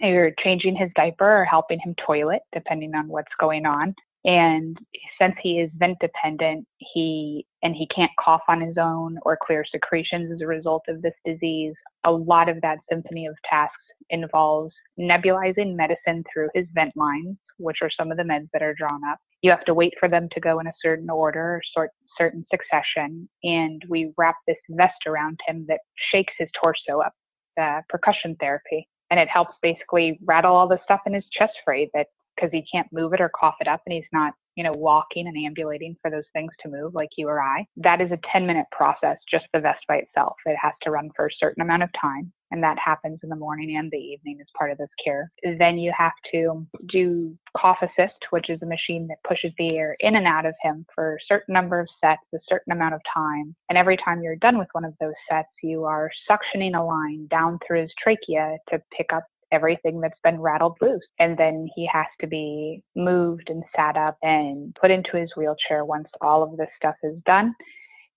You're 0.00 0.32
changing 0.42 0.76
his 0.76 0.90
diaper 0.96 1.42
or 1.42 1.44
helping 1.44 1.78
him 1.84 1.94
toilet, 2.06 2.40
depending 2.52 2.94
on 2.94 3.08
what's 3.08 3.32
going 3.38 3.66
on. 3.66 3.94
And 4.24 4.78
since 5.20 5.34
he 5.42 5.60
is 5.60 5.70
vent 5.76 5.98
dependent, 6.00 6.66
he 6.78 7.46
and 7.62 7.74
he 7.74 7.86
can't 7.94 8.10
cough 8.18 8.42
on 8.48 8.60
his 8.60 8.76
own 8.78 9.18
or 9.22 9.38
clear 9.42 9.64
secretions 9.70 10.30
as 10.32 10.40
a 10.42 10.46
result 10.46 10.82
of 10.88 11.00
this 11.00 11.14
disease. 11.24 11.74
A 12.04 12.12
lot 12.12 12.48
of 12.48 12.60
that 12.62 12.78
symphony 12.90 13.26
of 13.26 13.34
tasks 13.48 13.76
involves 14.10 14.74
nebulizing 14.98 15.74
medicine 15.74 16.24
through 16.32 16.48
his 16.54 16.66
vent 16.74 16.92
lines, 16.96 17.36
which 17.58 17.78
are 17.82 17.90
some 17.90 18.10
of 18.10 18.16
the 18.16 18.22
meds 18.22 18.48
that 18.52 18.62
are 18.62 18.74
drawn 18.74 19.00
up. 19.10 19.18
You 19.42 19.50
have 19.50 19.64
to 19.64 19.74
wait 19.74 19.94
for 19.98 20.08
them 20.08 20.28
to 20.32 20.40
go 20.40 20.58
in 20.60 20.66
a 20.66 20.72
certain 20.82 21.08
order 21.10 21.56
or 21.56 21.62
sort 21.74 21.90
certain 22.18 22.44
succession, 22.50 23.28
and 23.44 23.82
we 23.88 24.12
wrap 24.18 24.36
this 24.46 24.56
vest 24.70 25.06
around 25.06 25.38
him 25.46 25.64
that 25.68 25.80
shakes 26.12 26.34
his 26.38 26.48
torso 26.60 27.00
up, 27.00 27.14
the 27.56 27.82
percussion 27.88 28.36
therapy, 28.40 28.86
and 29.10 29.18
it 29.18 29.28
helps 29.28 29.54
basically 29.62 30.18
rattle 30.24 30.54
all 30.54 30.68
the 30.68 30.80
stuff 30.84 31.00
in 31.06 31.14
his 31.14 31.24
chest 31.32 31.52
free 31.64 31.88
that 31.94 32.08
because 32.36 32.50
he 32.52 32.64
can't 32.72 32.86
move 32.92 33.12
it 33.12 33.20
or 33.20 33.30
cough 33.38 33.56
it 33.60 33.68
up 33.68 33.80
and 33.86 33.94
he's 33.94 34.04
not, 34.12 34.34
you 34.56 34.64
know, 34.64 34.72
walking 34.72 35.26
and 35.26 35.36
ambulating 35.36 35.96
for 36.02 36.10
those 36.10 36.24
things 36.32 36.50
to 36.62 36.68
move 36.68 36.94
like 36.94 37.10
you 37.16 37.28
or 37.28 37.40
I. 37.40 37.64
That 37.76 38.00
is 38.00 38.10
a 38.10 38.18
10 38.32 38.46
minute 38.46 38.66
process, 38.72 39.16
just 39.30 39.46
the 39.52 39.60
vest 39.60 39.80
by 39.88 39.96
itself. 39.96 40.36
It 40.46 40.56
has 40.60 40.72
to 40.82 40.90
run 40.90 41.10
for 41.14 41.26
a 41.26 41.34
certain 41.38 41.62
amount 41.62 41.82
of 41.82 41.90
time. 42.00 42.32
And 42.52 42.62
that 42.64 42.78
happens 42.84 43.20
in 43.22 43.28
the 43.28 43.36
morning 43.36 43.76
and 43.76 43.90
the 43.90 43.96
evening 43.96 44.38
as 44.40 44.46
part 44.58 44.72
of 44.72 44.78
this 44.78 44.88
care. 45.04 45.30
Then 45.58 45.78
you 45.78 45.92
have 45.96 46.12
to 46.32 46.66
do 46.88 47.36
cough 47.56 47.78
assist, 47.80 48.18
which 48.30 48.50
is 48.50 48.60
a 48.62 48.66
machine 48.66 49.06
that 49.08 49.22
pushes 49.26 49.52
the 49.56 49.76
air 49.76 49.96
in 50.00 50.16
and 50.16 50.26
out 50.26 50.46
of 50.46 50.54
him 50.60 50.84
for 50.92 51.14
a 51.14 51.24
certain 51.28 51.54
number 51.54 51.78
of 51.78 51.88
sets, 52.04 52.22
a 52.34 52.38
certain 52.48 52.72
amount 52.72 52.94
of 52.94 53.00
time. 53.14 53.54
And 53.68 53.78
every 53.78 53.96
time 53.96 54.20
you're 54.20 54.36
done 54.36 54.58
with 54.58 54.68
one 54.72 54.84
of 54.84 54.94
those 55.00 55.14
sets, 55.30 55.48
you 55.62 55.84
are 55.84 56.10
suctioning 56.28 56.76
a 56.76 56.82
line 56.82 57.28
down 57.28 57.60
through 57.64 57.82
his 57.82 57.92
trachea 58.02 58.56
to 58.70 58.82
pick 58.96 59.12
up 59.12 59.24
everything 59.52 60.00
that's 60.00 60.18
been 60.22 60.40
rattled 60.40 60.76
loose. 60.80 61.06
And 61.18 61.36
then 61.36 61.68
he 61.74 61.88
has 61.92 62.06
to 62.20 62.26
be 62.26 62.82
moved 62.96 63.50
and 63.50 63.62
sat 63.74 63.96
up 63.96 64.16
and 64.22 64.74
put 64.80 64.90
into 64.90 65.16
his 65.16 65.30
wheelchair 65.36 65.84
once 65.84 66.08
all 66.20 66.42
of 66.42 66.56
this 66.56 66.68
stuff 66.76 66.96
is 67.02 67.16
done. 67.26 67.54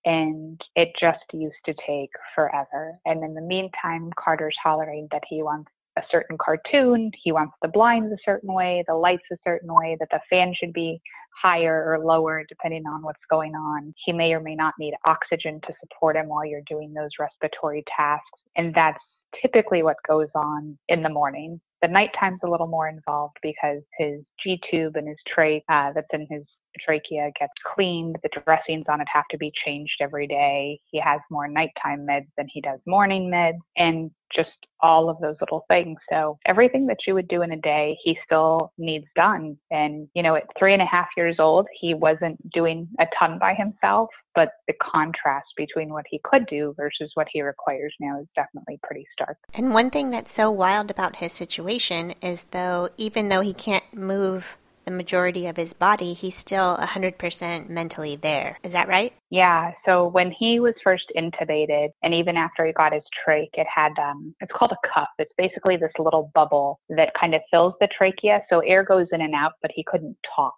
And 0.04 0.60
it 0.76 0.90
just 1.00 1.24
used 1.32 1.54
to 1.66 1.74
take 1.86 2.10
forever. 2.34 2.98
And 3.06 3.24
in 3.24 3.34
the 3.34 3.40
meantime, 3.40 4.10
Carter's 4.22 4.56
hollering 4.62 5.08
that 5.12 5.22
he 5.28 5.42
wants 5.42 5.70
a 5.96 6.02
certain 6.10 6.36
cartoon, 6.36 7.10
he 7.22 7.32
wants 7.32 7.54
the 7.62 7.68
blinds 7.68 8.12
a 8.12 8.18
certain 8.24 8.52
way, 8.52 8.84
the 8.88 8.94
lights 8.94 9.22
a 9.32 9.36
certain 9.44 9.72
way, 9.72 9.96
that 10.00 10.08
the 10.10 10.20
fan 10.28 10.52
should 10.58 10.72
be 10.72 11.00
higher 11.40 11.84
or 11.86 12.04
lower 12.04 12.44
depending 12.48 12.86
on 12.86 13.02
what's 13.02 13.22
going 13.30 13.54
on. 13.54 13.94
He 14.04 14.12
may 14.12 14.32
or 14.32 14.40
may 14.40 14.54
not 14.54 14.74
need 14.78 14.94
oxygen 15.04 15.60
to 15.66 15.74
support 15.80 16.16
him 16.16 16.28
while 16.28 16.44
you're 16.44 16.62
doing 16.68 16.92
those 16.92 17.10
respiratory 17.18 17.84
tasks. 17.96 18.40
And 18.56 18.74
that's 18.74 19.02
typically 19.42 19.82
what 19.82 19.96
goes 20.08 20.28
on 20.34 20.78
in 20.88 21.02
the 21.02 21.08
morning. 21.08 21.60
The 21.82 21.88
nighttime's 21.88 22.40
a 22.44 22.50
little 22.50 22.66
more 22.66 22.88
involved 22.88 23.36
because 23.42 23.82
his 23.98 24.22
G 24.42 24.60
tube 24.70 24.96
and 24.96 25.08
his 25.08 25.18
trach 25.36 25.62
uh, 25.68 25.92
that's 25.92 26.06
in 26.12 26.26
his 26.30 26.44
trachea 26.84 27.30
gets 27.38 27.52
cleaned. 27.74 28.16
The 28.22 28.40
dressings 28.44 28.84
on 28.88 29.00
it 29.00 29.08
have 29.12 29.24
to 29.30 29.38
be 29.38 29.52
changed 29.64 29.94
every 30.00 30.26
day. 30.26 30.80
He 30.90 31.00
has 31.00 31.20
more 31.30 31.48
nighttime 31.48 32.06
meds 32.08 32.28
than 32.36 32.46
he 32.52 32.60
does 32.60 32.80
morning 32.86 33.30
meds, 33.30 33.58
and 33.76 34.10
just 34.34 34.50
all 34.80 35.08
of 35.08 35.18
those 35.20 35.36
little 35.40 35.64
things. 35.68 35.96
So 36.10 36.38
everything 36.46 36.86
that 36.86 36.98
you 37.06 37.14
would 37.14 37.28
do 37.28 37.42
in 37.42 37.52
a 37.52 37.56
day, 37.56 37.96
he 38.02 38.18
still 38.24 38.72
needs 38.76 39.06
done. 39.16 39.56
And, 39.70 40.08
you 40.14 40.22
know, 40.22 40.34
at 40.34 40.44
three 40.58 40.72
and 40.72 40.82
a 40.82 40.86
half 40.86 41.08
years 41.16 41.36
old, 41.38 41.66
he 41.80 41.94
wasn't 41.94 42.38
doing 42.50 42.88
a 43.00 43.06
ton 43.18 43.38
by 43.38 43.54
himself, 43.54 44.10
but 44.34 44.50
the 44.66 44.74
contrast 44.82 45.46
between 45.56 45.90
what 45.90 46.04
he 46.10 46.20
could 46.24 46.46
do 46.46 46.74
versus 46.76 47.10
what 47.14 47.28
he 47.32 47.42
requires 47.42 47.94
now 48.00 48.20
is 48.20 48.26
definitely 48.34 48.78
pretty 48.82 49.06
stark. 49.12 49.38
And 49.54 49.72
one 49.72 49.90
thing 49.90 50.10
that's 50.10 50.32
so 50.32 50.50
wild 50.50 50.90
about 50.90 51.16
his 51.16 51.32
situation 51.32 52.12
is 52.20 52.44
though, 52.50 52.90
even 52.96 53.28
though 53.28 53.40
he 53.40 53.54
can't 53.54 53.84
move 53.94 54.58
the 54.84 54.90
majority 54.90 55.46
of 55.46 55.56
his 55.56 55.72
body, 55.72 56.14
he's 56.14 56.36
still 56.36 56.76
100% 56.76 57.68
mentally 57.68 58.16
there. 58.16 58.58
Is 58.62 58.72
that 58.72 58.88
right? 58.88 59.12
Yeah. 59.30 59.72
So 59.84 60.08
when 60.08 60.30
he 60.30 60.60
was 60.60 60.74
first 60.82 61.12
intubated, 61.16 61.88
and 62.02 62.14
even 62.14 62.36
after 62.36 62.66
he 62.66 62.72
got 62.72 62.92
his 62.92 63.02
trach, 63.26 63.48
it 63.54 63.66
had, 63.74 63.92
um, 63.98 64.34
it's 64.40 64.52
called 64.52 64.72
a 64.72 64.88
cuff. 64.94 65.08
It's 65.18 65.32
basically 65.36 65.76
this 65.76 65.92
little 65.98 66.30
bubble 66.34 66.80
that 66.90 67.12
kind 67.18 67.34
of 67.34 67.40
fills 67.50 67.74
the 67.80 67.88
trachea. 67.96 68.42
So 68.50 68.60
air 68.60 68.84
goes 68.84 69.06
in 69.12 69.20
and 69.20 69.34
out, 69.34 69.52
but 69.62 69.70
he 69.74 69.84
couldn't 69.86 70.16
talk. 70.34 70.54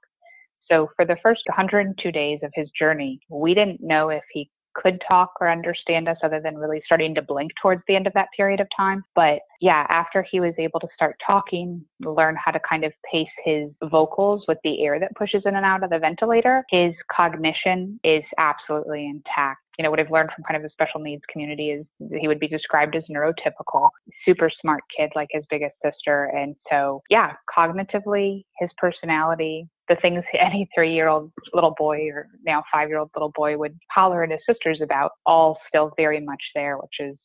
So 0.71 0.89
for 0.97 1.05
the 1.05 1.17
first 1.23 1.43
102 1.47 2.11
days 2.11 2.41
of 2.43 2.51
his 2.55 2.69
journey, 2.79 3.21
we 3.31 3.55
didn't 3.55 3.81
know 3.81 4.09
if 4.09 4.23
he 4.33 4.51
could 4.83 5.03
talk 5.09 5.33
or 5.41 5.51
understand 5.51 6.09
us 6.09 6.19
other 6.23 6.41
than 6.41 6.57
really 6.57 6.83
starting 6.85 7.15
to 7.15 7.23
blink 7.23 7.53
towards 7.61 7.83
the 7.89 7.97
end 7.97 8.07
of 8.07 8.13
that 8.13 8.29
period 8.37 8.61
of 8.61 8.69
time. 8.77 9.05
But 9.15 9.41
yeah, 9.61 9.87
after 9.91 10.23
he 10.23 10.41
was 10.41 10.55
able 10.59 10.81
to 10.81 10.89
start 10.95 11.17
talking, 11.27 11.85
learn 12.01 12.37
how 12.37 12.51
to 12.51 12.61
kind 12.69 12.85
of 12.85 12.93
pace 13.11 13.29
his 13.45 13.71
vocals 13.85 14.45
with 14.47 14.59
the 14.65 14.85
air 14.85 15.01
that 15.01 15.15
pushes 15.17 15.43
in 15.47 15.57
and 15.57 15.65
out 15.65 15.83
of 15.83 15.91
the 15.91 15.99
ventilator, 15.99 16.65
his 16.71 16.93
cognition 17.11 17.99
is 18.05 18.23
absolutely 18.39 19.07
intact 19.07 19.66
you 19.79 19.83
know, 19.83 19.91
what 19.91 20.01
I've 20.01 20.11
learned 20.11 20.31
from 20.35 20.45
kind 20.45 20.57
of 20.57 20.63
the 20.63 20.71
special 20.71 21.01
needs 21.01 21.23
community 21.31 21.71
is 21.71 21.85
he 22.19 22.29
would 22.29 22.41
be 22.41 22.49
described 22.49 22.97
as 22.97 23.03
neurotypical, 23.11 23.91
super 24.25 24.51
smart 24.61 24.83
kid 24.97 25.11
like 25.15 25.29
his 25.31 25.45
biggest 25.51 25.75
sister. 25.85 26.31
And 26.35 26.57
so, 26.71 27.03
yeah, 27.11 27.33
cognitively, 27.57 28.45
his 28.59 28.71
personality, 28.79 29.69
the 29.89 29.97
things 29.97 30.25
any 30.41 30.69
three 30.75 30.95
year 30.95 31.09
old 31.09 31.31
little 31.53 31.75
boy 31.79 32.09
or 32.09 32.29
now 32.45 32.63
five 32.73 32.89
year 32.89 32.99
old 32.99 33.11
little 33.15 33.33
boy 33.35 33.57
would 33.59 33.79
holler 33.91 34.25
at 34.25 34.31
his 34.31 34.41
sisters 34.49 34.81
about, 34.83 35.13
all 35.27 35.59
still 35.69 35.93
very 35.97 36.21
much 36.21 36.43
there, 36.55 36.79
which 36.79 36.97
is 37.01 37.17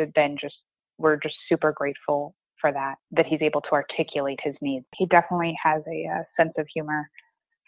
uh, 0.00 0.06
then 0.16 0.36
just, 0.40 0.56
we're 0.98 1.16
just 1.16 1.36
super 1.48 1.72
grateful 1.72 2.34
for 2.60 2.72
that, 2.72 2.94
that 3.10 3.26
he's 3.26 3.42
able 3.42 3.60
to 3.60 3.72
articulate 3.72 4.38
his 4.42 4.54
needs. 4.60 4.86
He 4.96 5.06
definitely 5.06 5.56
has 5.62 5.82
a, 5.86 6.04
a 6.04 6.26
sense 6.36 6.52
of 6.58 6.66
humor 6.72 7.08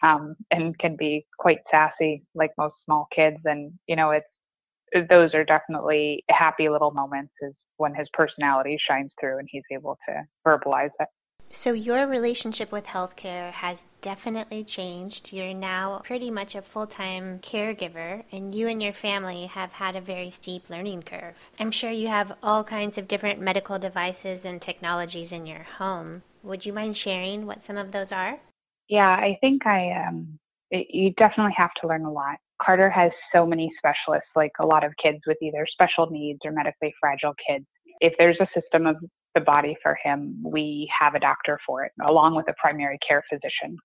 um, 0.03 0.35
and 0.51 0.77
can 0.79 0.95
be 0.95 1.25
quite 1.37 1.59
sassy 1.71 2.23
like 2.33 2.51
most 2.57 2.75
small 2.85 3.07
kids. 3.15 3.37
And, 3.45 3.73
you 3.87 3.95
know, 3.95 4.11
it's, 4.11 5.07
those 5.09 5.33
are 5.33 5.43
definitely 5.43 6.23
happy 6.29 6.69
little 6.69 6.91
moments 6.91 7.33
is 7.41 7.53
when 7.77 7.93
his 7.93 8.07
personality 8.13 8.77
shines 8.89 9.11
through 9.19 9.39
and 9.39 9.47
he's 9.51 9.63
able 9.71 9.97
to 10.07 10.23
verbalize 10.47 10.91
it. 10.99 11.07
So, 11.51 11.71
your 11.71 12.07
relationship 12.07 12.71
with 12.71 12.87
healthcare 12.87 13.51
has 13.51 13.85
definitely 14.01 14.63
changed. 14.63 15.31
You're 15.31 15.53
now 15.53 16.01
pretty 16.03 16.29
much 16.29 16.53
a 16.53 16.61
full 16.61 16.87
time 16.87 17.39
caregiver, 17.39 18.23
and 18.31 18.53
you 18.53 18.67
and 18.67 18.83
your 18.83 18.93
family 18.93 19.45
have 19.45 19.73
had 19.73 19.95
a 19.95 20.01
very 20.01 20.29
steep 20.29 20.69
learning 20.69 21.03
curve. 21.03 21.35
I'm 21.59 21.71
sure 21.71 21.91
you 21.91 22.07
have 22.07 22.35
all 22.43 22.63
kinds 22.63 22.97
of 22.97 23.07
different 23.07 23.39
medical 23.39 23.79
devices 23.79 24.43
and 24.43 24.61
technologies 24.61 25.31
in 25.31 25.45
your 25.45 25.63
home. 25.63 26.23
Would 26.43 26.65
you 26.65 26.73
mind 26.73 26.97
sharing 26.97 27.45
what 27.45 27.63
some 27.63 27.77
of 27.77 27.91
those 27.91 28.11
are? 28.11 28.39
Yeah, 28.89 29.09
I 29.09 29.37
think 29.41 29.65
I 29.65 29.91
um 30.07 30.39
you 30.71 31.11
definitely 31.17 31.53
have 31.57 31.71
to 31.81 31.87
learn 31.87 32.05
a 32.05 32.11
lot. 32.11 32.37
Carter 32.61 32.89
has 32.89 33.11
so 33.33 33.45
many 33.45 33.71
specialists, 33.77 34.29
like 34.35 34.51
a 34.59 34.65
lot 34.65 34.83
of 34.83 34.91
kids 35.01 35.19
with 35.27 35.37
either 35.41 35.65
special 35.71 36.09
needs 36.09 36.39
or 36.43 36.51
medically 36.51 36.93
fragile 36.99 37.33
kids. 37.47 37.65
If 38.01 38.13
there's 38.17 38.37
a 38.41 38.47
system 38.59 38.85
of 38.87 38.97
the 39.35 39.41
body 39.41 39.75
for 39.83 39.97
him, 40.03 40.41
we 40.43 40.91
have 40.97 41.15
a 41.15 41.19
doctor 41.19 41.59
for 41.65 41.83
it, 41.85 41.91
along 42.05 42.35
with 42.35 42.47
a 42.49 42.53
primary 42.59 42.97
care 43.07 43.23
physician. 43.31 43.77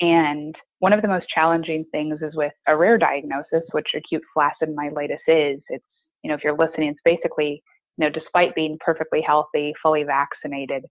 And 0.00 0.54
one 0.80 0.92
of 0.92 1.02
the 1.02 1.08
most 1.08 1.26
challenging 1.32 1.84
things 1.92 2.20
is 2.20 2.34
with 2.34 2.52
a 2.66 2.76
rare 2.76 2.98
diagnosis, 2.98 3.62
which 3.72 3.88
acute 3.94 4.22
flaccid 4.34 4.70
myelitis 4.74 5.20
is. 5.28 5.60
It's, 5.68 5.84
you 6.22 6.28
know, 6.28 6.34
if 6.34 6.42
you're 6.42 6.56
listening, 6.56 6.90
it's 6.90 7.00
basically, 7.04 7.62
you 7.96 8.04
know, 8.04 8.10
despite 8.10 8.54
being 8.54 8.76
perfectly 8.84 9.22
healthy, 9.22 9.72
fully 9.82 10.02
vaccinated, 10.02 10.84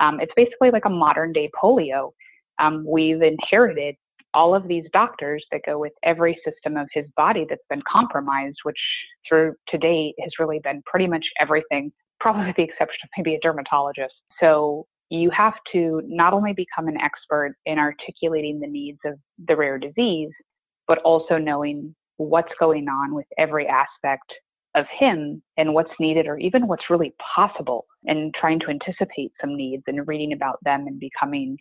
um, 0.00 0.20
it's 0.20 0.32
basically 0.36 0.70
like 0.70 0.86
a 0.86 0.90
modern 0.90 1.32
day 1.32 1.50
polio 1.62 2.10
um, 2.60 2.84
we've 2.86 3.22
inherited 3.22 3.96
all 4.34 4.54
of 4.54 4.68
these 4.68 4.84
doctors 4.92 5.44
that 5.50 5.62
go 5.66 5.78
with 5.78 5.92
every 6.04 6.38
system 6.44 6.76
of 6.76 6.88
his 6.92 7.06
body 7.16 7.46
that's 7.48 7.64
been 7.68 7.82
compromised, 7.90 8.58
which 8.62 8.78
through 9.28 9.54
to 9.68 9.78
date 9.78 10.14
has 10.20 10.30
really 10.38 10.60
been 10.62 10.82
pretty 10.86 11.06
much 11.06 11.24
everything, 11.40 11.90
probably 12.20 12.46
with 12.46 12.56
the 12.56 12.62
exception 12.62 13.00
of 13.04 13.08
maybe 13.16 13.34
a 13.34 13.40
dermatologist. 13.40 14.14
So 14.40 14.86
you 15.08 15.30
have 15.30 15.54
to 15.72 16.02
not 16.06 16.32
only 16.32 16.52
become 16.52 16.86
an 16.86 16.96
expert 17.00 17.54
in 17.66 17.78
articulating 17.78 18.60
the 18.60 18.68
needs 18.68 18.98
of 19.04 19.14
the 19.48 19.56
rare 19.56 19.78
disease, 19.78 20.30
but 20.86 20.98
also 20.98 21.36
knowing 21.36 21.94
what's 22.16 22.52
going 22.60 22.88
on 22.88 23.14
with 23.14 23.26
every 23.38 23.66
aspect 23.66 24.30
of 24.76 24.84
him 24.96 25.42
and 25.56 25.74
what's 25.74 25.90
needed 25.98 26.28
or 26.28 26.38
even 26.38 26.68
what's 26.68 26.90
really 26.90 27.12
possible 27.34 27.86
and 28.04 28.32
trying 28.34 28.60
to 28.60 28.68
anticipate 28.68 29.32
some 29.40 29.56
needs 29.56 29.82
and 29.88 30.06
reading 30.06 30.32
about 30.32 30.58
them 30.62 30.86
and 30.86 31.00
becoming 31.00 31.56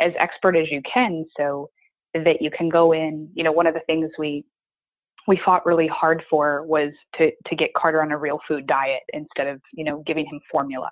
as 0.00 0.12
expert 0.18 0.56
as 0.56 0.70
you 0.70 0.80
can 0.92 1.24
so 1.36 1.68
that 2.14 2.40
you 2.40 2.50
can 2.50 2.68
go 2.68 2.92
in. 2.92 3.28
You 3.34 3.44
know, 3.44 3.52
one 3.52 3.66
of 3.66 3.74
the 3.74 3.80
things 3.86 4.10
we 4.18 4.44
we 5.28 5.40
fought 5.44 5.64
really 5.64 5.86
hard 5.86 6.22
for 6.28 6.64
was 6.66 6.92
to 7.16 7.30
to 7.46 7.56
get 7.56 7.74
Carter 7.74 8.02
on 8.02 8.12
a 8.12 8.18
real 8.18 8.40
food 8.48 8.66
diet 8.66 9.02
instead 9.12 9.46
of 9.46 9.60
you 9.72 9.84
know 9.84 10.02
giving 10.06 10.26
him 10.26 10.40
formula. 10.50 10.90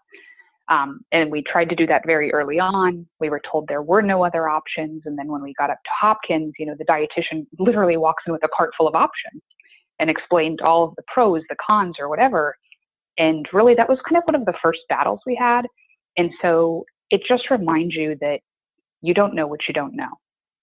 Um, 0.68 1.00
and 1.10 1.32
we 1.32 1.42
tried 1.42 1.68
to 1.70 1.74
do 1.74 1.84
that 1.88 2.02
very 2.06 2.32
early 2.32 2.60
on. 2.60 3.04
We 3.18 3.28
were 3.28 3.40
told 3.50 3.66
there 3.66 3.82
were 3.82 4.02
no 4.02 4.24
other 4.24 4.48
options, 4.48 5.02
and 5.04 5.18
then 5.18 5.26
when 5.26 5.42
we 5.42 5.52
got 5.54 5.68
up 5.68 5.78
to 5.84 5.90
Hopkins, 6.00 6.54
you 6.60 6.66
know, 6.66 6.76
the 6.78 6.84
dietitian 6.84 7.44
literally 7.58 7.96
walks 7.96 8.22
in 8.26 8.32
with 8.32 8.44
a 8.44 8.48
cart 8.56 8.70
full 8.78 8.86
of 8.86 8.94
options 8.94 9.42
and 9.98 10.08
explained 10.08 10.60
all 10.60 10.84
of 10.84 10.94
the 10.96 11.02
pros, 11.12 11.42
the 11.48 11.56
cons, 11.64 11.96
or 11.98 12.08
whatever. 12.08 12.54
And 13.18 13.46
really, 13.52 13.74
that 13.74 13.88
was 13.88 13.98
kind 14.08 14.16
of 14.16 14.22
one 14.24 14.36
of 14.36 14.46
the 14.46 14.54
first 14.62 14.80
battles 14.88 15.20
we 15.26 15.34
had. 15.34 15.62
And 16.16 16.30
so 16.40 16.84
it 17.10 17.20
just 17.28 17.50
reminds 17.50 17.94
you 17.94 18.16
that 18.20 18.40
you 19.02 19.14
don't 19.14 19.34
know 19.34 19.46
what 19.46 19.60
you 19.68 19.74
don't 19.74 19.94
know. 19.94 20.08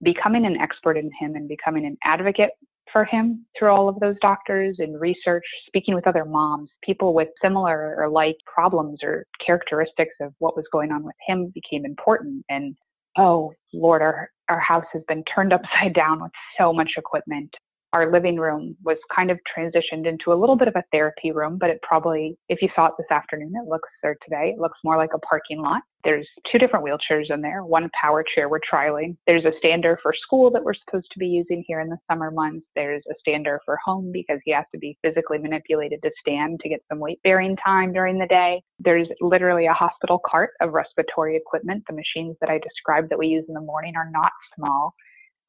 Becoming 0.01 0.45
an 0.45 0.57
expert 0.57 0.97
in 0.97 1.09
him 1.19 1.35
and 1.35 1.47
becoming 1.47 1.85
an 1.85 1.97
advocate 2.03 2.51
for 2.91 3.03
him 3.05 3.45
through 3.57 3.69
all 3.69 3.89
of 3.89 3.99
those 3.99 4.15
doctors 4.21 4.77
and 4.79 4.99
research, 4.99 5.43
speaking 5.65 5.95
with 5.95 6.07
other 6.07 6.25
moms, 6.25 6.69
people 6.83 7.13
with 7.13 7.29
similar 7.41 7.95
or 7.97 8.09
like 8.09 8.37
problems 8.45 8.99
or 9.03 9.25
characteristics 9.45 10.13
of 10.21 10.33
what 10.39 10.55
was 10.55 10.65
going 10.71 10.91
on 10.91 11.03
with 11.03 11.15
him 11.27 11.51
became 11.53 11.85
important. 11.85 12.45
And 12.49 12.75
oh, 13.17 13.53
Lord, 13.73 14.01
our, 14.01 14.29
our 14.49 14.59
house 14.59 14.85
has 14.93 15.01
been 15.07 15.23
turned 15.23 15.53
upside 15.53 15.93
down 15.93 16.21
with 16.21 16.31
so 16.59 16.71
much 16.71 16.91
equipment 16.97 17.53
our 17.97 18.11
living 18.11 18.37
room 18.37 18.77
was 18.83 18.97
kind 19.15 19.31
of 19.31 19.39
transitioned 19.57 20.05
into 20.05 20.31
a 20.31 20.37
little 20.37 20.55
bit 20.55 20.67
of 20.67 20.75
a 20.75 20.83
therapy 20.91 21.31
room, 21.31 21.57
but 21.59 21.71
it 21.71 21.79
probably, 21.81 22.37
if 22.47 22.61
you 22.61 22.69
saw 22.75 22.85
it 22.85 22.93
this 22.99 23.09
afternoon, 23.09 23.53
it 23.55 23.67
looks, 23.67 23.89
or 24.03 24.15
today, 24.23 24.53
it 24.55 24.59
looks 24.59 24.77
more 24.83 24.97
like 24.97 25.09
a 25.15 25.19
parking 25.19 25.59
lot. 25.59 25.81
There's 26.03 26.27
two 26.49 26.59
different 26.59 26.85
wheelchairs 26.85 27.33
in 27.33 27.41
there, 27.41 27.63
one 27.65 27.89
power 27.99 28.23
chair 28.23 28.49
we're 28.49 28.59
trialing. 28.71 29.17
There's 29.25 29.45
a 29.45 29.51
stander 29.57 29.97
for 30.03 30.13
school 30.13 30.51
that 30.51 30.63
we're 30.63 30.75
supposed 30.75 31.07
to 31.11 31.19
be 31.19 31.25
using 31.25 31.63
here 31.67 31.79
in 31.79 31.89
the 31.89 31.97
summer 32.09 32.29
months. 32.29 32.67
There's 32.75 33.01
a 33.09 33.15
stander 33.19 33.59
for 33.65 33.79
home 33.83 34.11
because 34.13 34.39
he 34.45 34.51
has 34.51 34.65
to 34.73 34.77
be 34.77 34.95
physically 35.03 35.39
manipulated 35.39 35.99
to 36.03 36.11
stand 36.21 36.59
to 36.61 36.69
get 36.69 36.81
some 36.87 36.99
weight 36.99 37.19
bearing 37.23 37.57
time 37.57 37.93
during 37.93 38.19
the 38.19 38.27
day. 38.27 38.61
There's 38.79 39.07
literally 39.21 39.65
a 39.65 39.73
hospital 39.73 40.21
cart 40.23 40.51
of 40.61 40.73
respiratory 40.73 41.35
equipment. 41.35 41.83
The 41.89 41.95
machines 41.95 42.37
that 42.41 42.51
I 42.51 42.59
described 42.59 43.09
that 43.09 43.19
we 43.19 43.27
use 43.27 43.45
in 43.47 43.55
the 43.55 43.59
morning 43.59 43.95
are 43.97 44.11
not 44.11 44.31
small. 44.55 44.93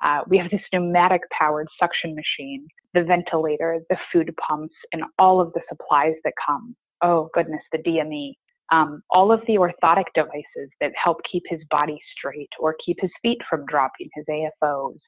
Uh, 0.05 0.21
we 0.29 0.39
have 0.39 0.51
this 0.51 0.61
pneumatic 0.73 1.23
powered 1.37 1.69
suction 1.79 2.15
machine, 2.15 2.67
the 2.95 3.03
ventilator, 3.03 3.81
the 3.91 3.97
food 4.13 4.33
pumps, 4.37 4.75
and 4.93 5.03
all 5.19 5.41
of 5.41 5.53
the 5.55 5.61
supplies 5.69 6.15
that 6.25 6.35
come. 6.45 6.77
Oh, 7.03 7.29
goodness, 7.35 7.63
the 7.73 7.79
DME. 7.79 8.35
Um, 8.71 9.03
all 9.11 9.33
of 9.33 9.41
the 9.47 9.55
orthotic 9.55 10.05
devices 10.15 10.71
that 10.81 10.93
help 11.03 11.19
keep 11.31 11.43
his 11.49 11.61
body 11.71 11.99
straight 12.17 12.51
or 12.61 12.77
keep 12.85 12.99
his 13.01 13.11
feet 13.23 13.39
from 13.49 13.65
dropping, 13.67 14.11
his 14.15 14.27
AFOs. 14.27 14.99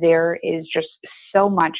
There 0.00 0.38
is 0.42 0.66
just 0.72 0.88
so 1.32 1.48
much 1.48 1.78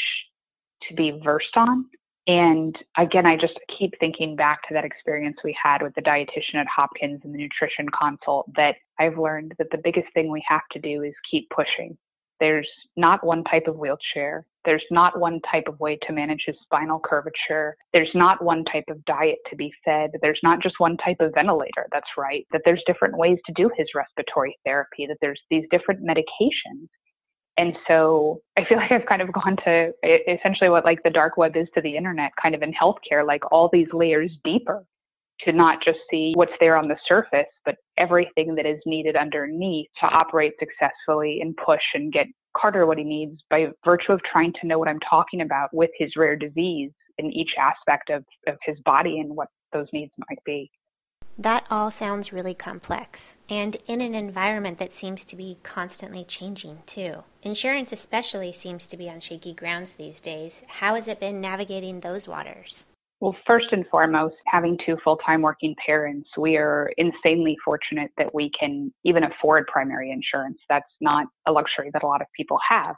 to 0.88 0.94
be 0.94 1.20
versed 1.24 1.56
on. 1.56 1.86
And 2.26 2.76
again, 2.96 3.26
I 3.26 3.36
just 3.36 3.58
keep 3.78 3.92
thinking 4.00 4.34
back 4.34 4.60
to 4.68 4.74
that 4.74 4.84
experience 4.84 5.36
we 5.44 5.56
had 5.62 5.82
with 5.82 5.94
the 5.94 6.02
dietitian 6.02 6.54
at 6.54 6.66
Hopkins 6.74 7.20
and 7.24 7.34
the 7.34 7.38
nutrition 7.38 7.86
consult 7.88 8.48
that 8.56 8.76
I've 8.98 9.18
learned 9.18 9.54
that 9.58 9.70
the 9.70 9.80
biggest 9.82 10.06
thing 10.14 10.30
we 10.30 10.42
have 10.48 10.62
to 10.72 10.78
do 10.78 11.02
is 11.02 11.12
keep 11.30 11.50
pushing. 11.50 11.98
There's 12.40 12.68
not 12.96 13.24
one 13.24 13.44
type 13.44 13.66
of 13.66 13.76
wheelchair. 13.76 14.46
There's 14.64 14.84
not 14.90 15.18
one 15.18 15.40
type 15.50 15.64
of 15.68 15.78
way 15.78 15.98
to 16.06 16.12
manage 16.12 16.42
his 16.46 16.56
spinal 16.62 16.98
curvature. 16.98 17.76
There's 17.92 18.10
not 18.14 18.42
one 18.42 18.64
type 18.64 18.84
of 18.88 19.04
diet 19.04 19.38
to 19.50 19.56
be 19.56 19.72
fed. 19.84 20.10
There's 20.22 20.40
not 20.42 20.62
just 20.62 20.76
one 20.78 20.96
type 20.96 21.18
of 21.20 21.32
ventilator 21.34 21.86
that's 21.92 22.08
right. 22.16 22.46
That 22.52 22.62
there's 22.64 22.82
different 22.86 23.16
ways 23.18 23.38
to 23.46 23.52
do 23.54 23.70
his 23.76 23.86
respiratory 23.94 24.56
therapy, 24.64 25.06
that 25.06 25.18
there's 25.20 25.40
these 25.50 25.64
different 25.70 26.00
medications. 26.02 26.88
And 27.56 27.76
so 27.86 28.40
I 28.58 28.64
feel 28.64 28.78
like 28.78 28.92
I've 28.92 29.06
kind 29.06 29.22
of 29.22 29.32
gone 29.32 29.56
to 29.64 29.92
essentially 30.02 30.70
what 30.70 30.84
like 30.84 31.02
the 31.04 31.10
dark 31.10 31.36
web 31.36 31.56
is 31.56 31.68
to 31.74 31.80
the 31.80 31.96
internet, 31.96 32.32
kind 32.40 32.54
of 32.54 32.62
in 32.62 32.72
healthcare, 32.72 33.26
like 33.26 33.42
all 33.52 33.68
these 33.72 33.88
layers 33.92 34.32
deeper 34.44 34.84
to 35.44 35.52
not 35.52 35.82
just 35.84 35.98
see 36.10 36.32
what's 36.34 36.52
there 36.60 36.76
on 36.76 36.88
the 36.88 36.96
surface, 37.06 37.46
but 37.64 37.76
everything 37.98 38.54
that 38.54 38.66
is 38.66 38.80
needed 38.86 39.16
underneath 39.16 39.88
to 40.00 40.06
operate 40.06 40.52
successfully 40.58 41.40
and 41.40 41.56
push 41.56 41.82
and 41.94 42.12
get 42.12 42.26
Carter 42.56 42.86
what 42.86 42.98
he 42.98 43.04
needs 43.04 43.40
by 43.50 43.66
virtue 43.84 44.12
of 44.12 44.20
trying 44.22 44.52
to 44.60 44.66
know 44.66 44.78
what 44.78 44.88
I'm 44.88 45.00
talking 45.00 45.40
about 45.40 45.72
with 45.72 45.90
his 45.98 46.16
rare 46.16 46.36
disease 46.36 46.90
in 47.18 47.32
each 47.32 47.50
aspect 47.58 48.10
of, 48.10 48.24
of 48.46 48.56
his 48.62 48.78
body 48.84 49.18
and 49.20 49.34
what 49.34 49.48
those 49.72 49.88
needs 49.92 50.12
might 50.28 50.38
be. 50.44 50.70
That 51.36 51.66
all 51.68 51.90
sounds 51.90 52.32
really 52.32 52.54
complex, 52.54 53.38
and 53.50 53.76
in 53.88 54.00
an 54.00 54.14
environment 54.14 54.78
that 54.78 54.92
seems 54.92 55.24
to 55.24 55.34
be 55.34 55.58
constantly 55.64 56.22
changing, 56.22 56.82
too. 56.86 57.24
Insurance, 57.42 57.90
especially, 57.90 58.52
seems 58.52 58.86
to 58.86 58.96
be 58.96 59.10
on 59.10 59.18
shaky 59.18 59.52
grounds 59.52 59.94
these 59.94 60.20
days. 60.20 60.62
How 60.68 60.94
has 60.94 61.08
it 61.08 61.18
been 61.18 61.40
navigating 61.40 62.00
those 62.00 62.28
waters? 62.28 62.86
Well, 63.24 63.34
first 63.46 63.68
and 63.72 63.86
foremost, 63.90 64.34
having 64.44 64.76
two 64.84 64.98
full 65.02 65.16
time 65.16 65.40
working 65.40 65.74
parents, 65.86 66.28
we 66.36 66.58
are 66.58 66.90
insanely 66.98 67.56
fortunate 67.64 68.10
that 68.18 68.34
we 68.34 68.50
can 68.60 68.92
even 69.02 69.24
afford 69.24 69.66
primary 69.66 70.10
insurance. 70.10 70.58
That's 70.68 70.84
not 71.00 71.28
a 71.48 71.52
luxury 71.52 71.88
that 71.94 72.02
a 72.02 72.06
lot 72.06 72.20
of 72.20 72.26
people 72.36 72.58
have. 72.68 72.94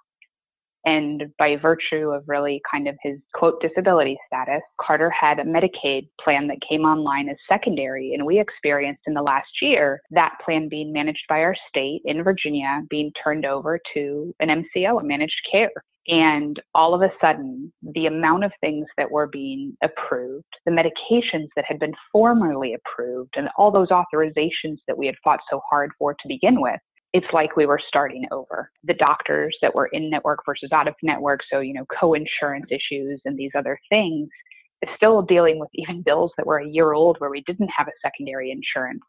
And 0.85 1.27
by 1.39 1.55
virtue 1.55 2.11
of 2.11 2.25
really 2.27 2.61
kind 2.69 2.89
of 2.89 2.97
his 3.05 3.19
quote 3.35 3.63
disability 3.63 4.19
status, 4.27 4.63
Carter 4.81 5.11
had 5.11 5.39
a 5.39 5.45
Medicaid 5.45 6.09
plan 6.21 6.49
that 6.49 6.59
came 6.69 6.83
online 6.83 7.29
as 7.29 7.37
secondary. 7.49 8.13
And 8.13 8.27
we 8.27 8.41
experienced 8.41 9.03
in 9.07 9.15
the 9.15 9.23
last 9.23 9.63
year 9.63 10.01
that 10.11 10.39
plan 10.45 10.69
being 10.69 10.93
managed 10.93 11.23
by 11.29 11.39
our 11.43 11.55
state 11.69 12.01
in 12.05 12.25
Virginia 12.25 12.83
being 12.91 13.13
turned 13.23 13.47
over 13.47 13.79
to 13.95 14.35
an 14.41 14.49
MCO, 14.49 15.01
a 15.01 15.05
managed 15.05 15.41
care. 15.53 15.71
And 16.09 16.61
all 16.75 16.95
of 16.95 17.03
a 17.03 17.11
sudden, 17.21 17.73
the 17.83 18.07
amount 18.07 18.45
of 18.45 18.53
things 18.61 18.87
that 18.97 19.11
were 19.11 19.27
being 19.27 19.77
approved, 19.83 20.45
the 20.65 20.71
medications 20.71 21.49
that 21.57 21.65
had 21.67 21.81
been 21.81 21.95
formerly 22.13 22.75
approved, 22.75 23.35
and 23.37 23.49
all 23.59 23.73
those 23.73 23.89
authorizations 23.89 24.79
that 24.87 24.97
we 24.97 25.07
had 25.07 25.17
fought 25.25 25.41
so 25.51 25.61
hard 25.69 25.91
for 25.99 26.15
to 26.15 26.29
begin 26.29 26.61
with, 26.61 26.79
it's 27.13 27.27
like 27.33 27.57
we 27.57 27.67
were 27.67 27.81
starting 27.89 28.25
over. 28.31 28.71
The 28.85 28.95
doctors 28.95 29.57
that 29.63 29.75
were 29.75 29.87
in 29.87 30.09
network 30.09 30.41
versus 30.47 30.71
out 30.73 30.87
of 30.87 30.95
network, 31.03 31.41
so, 31.51 31.59
you 31.59 31.75
know, 31.75 31.87
co 31.99 32.15
insurance 32.15 32.67
issues 32.71 33.21
and 33.25 33.37
these 33.37 33.53
other 33.57 33.79
things, 33.89 34.29
is 34.83 34.91
still 34.97 35.23
dealing 35.23 35.59
with 35.59 35.71
even 35.75 36.03
bills 36.03 36.31
that 36.37 36.47
were 36.47 36.59
a 36.59 36.69
year 36.69 36.93
old 36.93 37.17
where 37.19 37.31
we 37.31 37.43
didn't 37.47 37.71
have 37.77 37.89
a 37.89 38.01
secondary 38.03 38.53
insurance 38.53 39.03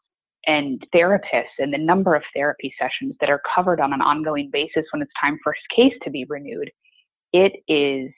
and 0.46 0.84
therapists 0.94 1.58
and 1.58 1.72
the 1.72 1.78
number 1.78 2.14
of 2.14 2.22
therapy 2.34 2.72
sessions 2.80 3.14
that 3.20 3.30
are 3.30 3.42
covered 3.54 3.80
on 3.80 3.92
an 3.92 4.00
ongoing 4.00 4.48
basis 4.50 4.86
when 4.92 5.02
it's 5.02 5.12
time 5.20 5.38
for 5.44 5.52
his 5.52 5.76
case 5.76 5.98
to 6.02 6.10
be 6.10 6.24
renewed 6.28 6.70
it 7.32 7.52
is 7.68 8.12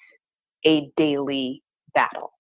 a 0.67 0.91
daily 0.97 1.63
battle. 1.95 2.33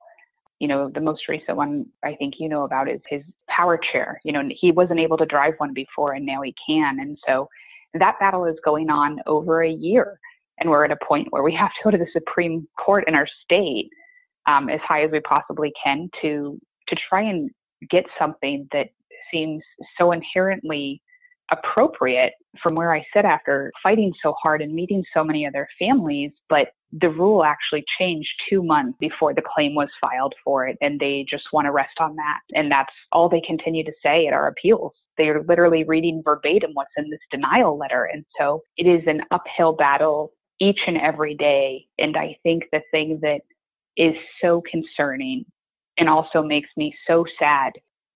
You 0.59 0.68
know, 0.68 0.90
the 0.92 1.00
most 1.00 1.22
recent 1.28 1.56
one 1.56 1.87
I 2.04 2.14
think 2.16 2.35
you 2.38 2.48
know 2.48 2.64
about 2.64 2.90
is 2.90 3.00
his 3.09 3.22
power 3.48 3.78
chair. 3.92 4.20
You 4.24 4.33
know, 4.33 4.42
he 4.50 4.72
wasn't 4.72 5.00
able 5.00 5.16
to 5.16 5.26
drive 5.26 5.54
one 5.59 5.72
before 5.72 6.12
and 6.12 6.26
now 6.26 6.42
he 6.42 6.54
can. 6.66 7.00
And 7.00 7.18
so 7.26 7.48
that 7.94 8.18
battle 8.20 8.44
is 8.44 8.56
going 8.64 8.90
on 8.90 9.20
over 9.26 9.62
a 9.62 9.70
year. 9.70 10.20
And 10.59 10.68
we're 10.68 10.85
at 10.85 10.92
a 10.92 11.04
point 11.06 11.28
where 11.30 11.42
we 11.42 11.54
have 11.59 11.70
to 11.70 11.85
go 11.85 11.90
to 11.90 11.98
the 11.98 12.06
Supreme 12.12 12.68
Court 12.78 13.04
in 13.09 13.14
our 13.14 13.26
state 13.44 13.88
um, 14.46 14.68
as 14.68 14.80
high 14.87 15.04
as 15.04 15.11
we 15.11 15.20
possibly 15.20 15.72
can 15.83 16.09
to 16.22 16.59
to 16.88 16.96
try 17.09 17.22
and 17.22 17.50
get 17.88 18.04
something 18.18 18.68
that 18.72 18.88
seems 19.33 19.62
so 19.96 20.12
inherently 20.12 21.00
appropriate 21.50 22.32
from 22.62 22.74
where 22.74 22.94
I 22.94 23.04
sit 23.14 23.24
after 23.24 23.72
fighting 23.82 24.12
so 24.22 24.34
hard 24.42 24.62
and 24.62 24.74
meeting 24.74 25.04
so 25.14 25.24
many 25.24 25.46
other 25.46 25.68
families, 25.78 26.32
but 26.48 26.68
the 26.92 27.08
rule 27.08 27.44
actually 27.44 27.84
changed 27.98 28.28
two 28.48 28.62
months 28.62 28.96
before 29.00 29.34
the 29.34 29.42
claim 29.42 29.74
was 29.74 29.88
filed 30.00 30.34
for 30.44 30.66
it, 30.66 30.76
and 30.80 30.98
they 30.98 31.24
just 31.28 31.44
want 31.52 31.66
to 31.66 31.72
rest 31.72 31.94
on 32.00 32.16
that. 32.16 32.40
And 32.52 32.70
that's 32.70 32.92
all 33.12 33.28
they 33.28 33.42
continue 33.46 33.84
to 33.84 33.92
say 34.02 34.26
at 34.26 34.32
our 34.32 34.48
appeals. 34.48 34.92
They 35.16 35.28
are 35.28 35.44
literally 35.44 35.84
reading 35.84 36.22
verbatim 36.24 36.70
what's 36.74 36.90
in 36.96 37.10
this 37.10 37.20
denial 37.30 37.78
letter. 37.78 38.04
And 38.12 38.24
so 38.38 38.62
it 38.76 38.86
is 38.86 39.02
an 39.06 39.22
uphill 39.30 39.72
battle 39.72 40.32
each 40.60 40.80
and 40.86 40.96
every 40.96 41.34
day. 41.34 41.86
And 41.98 42.16
I 42.16 42.36
think 42.42 42.64
the 42.72 42.80
thing 42.90 43.18
that 43.22 43.40
is 43.96 44.14
so 44.42 44.62
concerning 44.70 45.44
and 45.98 46.08
also 46.08 46.42
makes 46.42 46.70
me 46.76 46.94
so 47.06 47.24
sad 47.38 47.72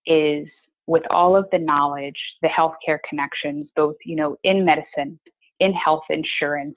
is 0.06 0.46
with 0.86 1.02
all 1.10 1.36
of 1.36 1.46
the 1.50 1.58
knowledge, 1.58 2.18
the 2.42 2.48
healthcare 2.48 2.98
connections, 3.08 3.68
both, 3.74 3.96
you 4.04 4.16
know, 4.16 4.36
in 4.44 4.64
medicine, 4.64 5.18
in 5.60 5.72
health 5.72 6.04
insurance, 6.10 6.76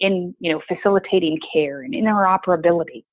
in, 0.00 0.34
you 0.40 0.52
know, 0.52 0.60
facilitating 0.68 1.38
care 1.52 1.82
and 1.82 1.94
interoperability, 1.94 3.04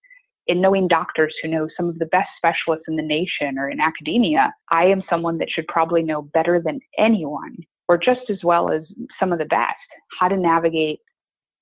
in 0.47 0.59
knowing 0.59 0.87
doctors 0.87 1.33
who 1.41 1.47
know 1.47 1.67
some 1.77 1.87
of 1.87 1.97
the 1.99 2.05
best 2.07 2.29
specialists 2.37 2.85
in 2.87 2.97
the 2.97 3.01
nation 3.01 3.57
or 3.57 3.69
in 3.69 3.79
academia, 3.79 4.53
I 4.69 4.85
am 4.85 5.01
someone 5.09 5.37
that 5.37 5.49
should 5.49 5.67
probably 5.67 6.03
know 6.03 6.23
better 6.23 6.61
than 6.61 6.81
anyone, 6.97 7.55
or 7.87 7.97
just 7.97 8.29
as 8.29 8.39
well 8.43 8.71
as 8.71 8.81
some 9.19 9.31
of 9.31 9.39
the 9.39 9.45
best, 9.45 9.75
how 10.19 10.27
to 10.27 10.35
navigate 10.35 10.99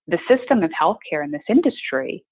the 0.08 0.18
system 0.28 0.64
of 0.64 0.72
healthcare 0.72 1.24
in 1.24 1.32
this 1.32 1.44
industry 1.48 2.24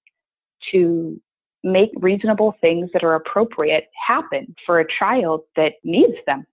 to 0.72 1.20
make 1.62 1.90
reasonable 1.96 2.54
things 2.60 2.90
that 2.92 3.04
are 3.04 3.14
appropriate 3.14 3.88
happen 4.06 4.54
for 4.64 4.80
a 4.80 4.86
child 4.98 5.42
that 5.56 5.74
needs 5.84 6.16
them, 6.26 6.46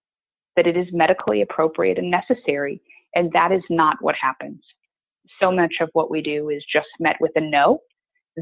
that 0.56 0.68
it 0.68 0.76
is 0.76 0.88
medically 0.92 1.42
appropriate 1.42 1.98
and 1.98 2.12
necessary. 2.12 2.82
And 3.16 3.32
that 3.34 3.52
is 3.52 3.64
not 3.70 3.98
what 4.02 4.16
happens. 4.20 4.62
So 5.40 5.52
much 5.52 5.76
of 5.82 5.90
what 5.94 6.12
we 6.12 6.22
do 6.22 6.50
is 6.50 6.64
just 6.72 6.88
met 7.00 7.16
with 7.20 7.32
a 7.36 7.42
no. 7.42 7.80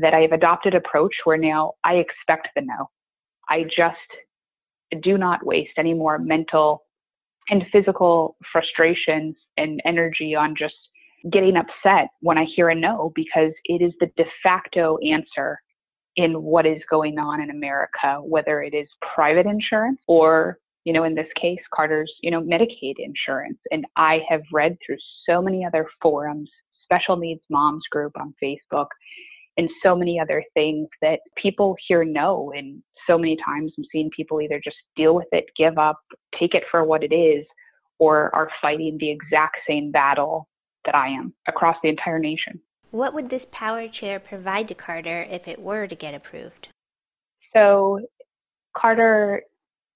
that 0.01 0.13
I've 0.13 0.33
adopted 0.33 0.75
approach 0.75 1.13
where 1.23 1.37
now 1.37 1.73
I 1.83 1.95
expect 1.95 2.49
the 2.55 2.61
no. 2.61 2.89
I 3.47 3.63
just 3.63 5.03
do 5.03 5.17
not 5.17 5.45
waste 5.45 5.73
any 5.77 5.93
more 5.93 6.17
mental 6.19 6.83
and 7.49 7.63
physical 7.71 8.35
frustrations 8.51 9.35
and 9.57 9.81
energy 9.85 10.35
on 10.35 10.55
just 10.57 10.75
getting 11.31 11.55
upset 11.57 12.09
when 12.21 12.37
I 12.37 12.45
hear 12.45 12.69
a 12.69 12.75
no 12.75 13.11
because 13.15 13.51
it 13.65 13.81
is 13.81 13.93
the 13.99 14.11
de 14.17 14.25
facto 14.43 14.97
answer 14.99 15.59
in 16.15 16.41
what 16.41 16.65
is 16.65 16.81
going 16.89 17.19
on 17.19 17.41
in 17.41 17.49
America, 17.49 18.19
whether 18.21 18.61
it 18.61 18.73
is 18.73 18.87
private 19.15 19.45
insurance 19.45 19.99
or, 20.07 20.59
you 20.85 20.93
know, 20.93 21.03
in 21.03 21.15
this 21.15 21.27
case, 21.39 21.59
Carter's, 21.73 22.11
you 22.21 22.31
know, 22.31 22.41
Medicaid 22.41 22.95
insurance. 22.99 23.57
And 23.71 23.85
I 23.95 24.21
have 24.29 24.41
read 24.51 24.77
through 24.85 24.97
so 25.27 25.41
many 25.41 25.65
other 25.65 25.87
forums, 26.01 26.49
special 26.83 27.17
needs 27.17 27.41
moms 27.49 27.83
group 27.91 28.13
on 28.19 28.33
Facebook, 28.41 28.87
and 29.57 29.69
so 29.81 29.95
many 29.95 30.19
other 30.19 30.43
things 30.53 30.87
that 31.01 31.19
people 31.37 31.75
hear 31.87 32.03
no. 32.03 32.51
And 32.55 32.81
so 33.07 33.17
many 33.17 33.37
times 33.37 33.73
I'm 33.77 33.85
seeing 33.91 34.09
people 34.15 34.41
either 34.41 34.61
just 34.63 34.77
deal 34.95 35.15
with 35.15 35.27
it, 35.31 35.45
give 35.57 35.77
up, 35.77 35.97
take 36.39 36.53
it 36.53 36.63
for 36.69 36.83
what 36.83 37.03
it 37.03 37.13
is, 37.13 37.45
or 37.99 38.33
are 38.35 38.49
fighting 38.61 38.97
the 38.99 39.09
exact 39.09 39.57
same 39.67 39.91
battle 39.91 40.47
that 40.85 40.95
I 40.95 41.07
am 41.07 41.33
across 41.47 41.77
the 41.81 41.89
entire 41.89 42.19
nation. 42.19 42.59
What 42.95 43.13
would 43.13 43.29
this 43.29 43.45
power 43.51 43.89
chair 43.89 44.21
provide 44.21 44.69
to 44.69 44.73
Carter 44.73 45.27
if 45.29 45.49
it 45.49 45.59
were 45.59 45.85
to 45.85 45.95
get 45.95 46.13
approved? 46.13 46.69
So, 47.53 47.99
Carter 48.73 49.41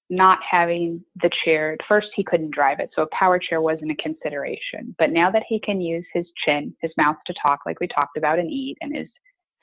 not 0.09 0.39
having 0.43 1.05
the 1.21 1.29
chair, 1.45 1.71
at 1.71 1.79
first 1.87 2.09
he 2.13 2.25
couldn't 2.25 2.53
drive 2.53 2.81
it, 2.81 2.89
so 2.93 3.03
a 3.03 3.15
power 3.17 3.39
chair 3.39 3.61
wasn't 3.61 3.91
a 3.91 3.95
consideration. 3.95 4.93
But 4.99 5.11
now 5.11 5.31
that 5.31 5.43
he 5.47 5.61
can 5.61 5.79
use 5.79 6.03
his 6.13 6.25
chin, 6.43 6.75
his 6.81 6.91
mouth 6.97 7.15
to 7.27 7.33
talk, 7.41 7.61
like 7.65 7.79
we 7.79 7.87
talked 7.87 8.17
about, 8.17 8.37
and 8.37 8.51
eat, 8.51 8.77
and 8.81 8.93
his 8.93 9.07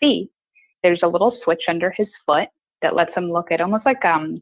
feet, 0.00 0.30
there's 0.82 1.02
a 1.02 1.08
little 1.08 1.36
switch 1.44 1.64
under 1.68 1.90
his 1.90 2.08
foot 2.24 2.48
that 2.80 2.96
lets 2.96 3.14
him 3.14 3.30
look 3.30 3.52
at 3.52 3.60
almost 3.60 3.84
like 3.84 4.02
um, 4.02 4.40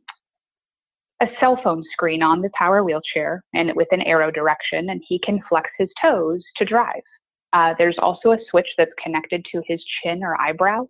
a 1.21 1.27
cell 1.41 1.59
phone 1.65 1.83
screen 1.91 2.23
on 2.23 2.43
the 2.43 2.51
power 2.57 2.85
wheelchair 2.85 3.43
and 3.55 3.73
with 3.75 3.89
an 3.91 4.03
arrow 4.03 4.31
direction, 4.31 4.89
and 4.91 5.03
he 5.09 5.19
can 5.19 5.43
flex 5.49 5.69
his 5.79 5.89
toes 6.01 6.45
to 6.59 6.65
drive. 6.65 7.03
Uh, 7.55 7.73
there's 7.79 7.97
also 8.01 8.33
a 8.33 8.39
switch 8.51 8.67
that's 8.77 8.91
connected 9.03 9.47
to 9.53 9.63
his 9.67 9.83
chin 10.03 10.23
or 10.23 10.39
eyebrow. 10.41 10.87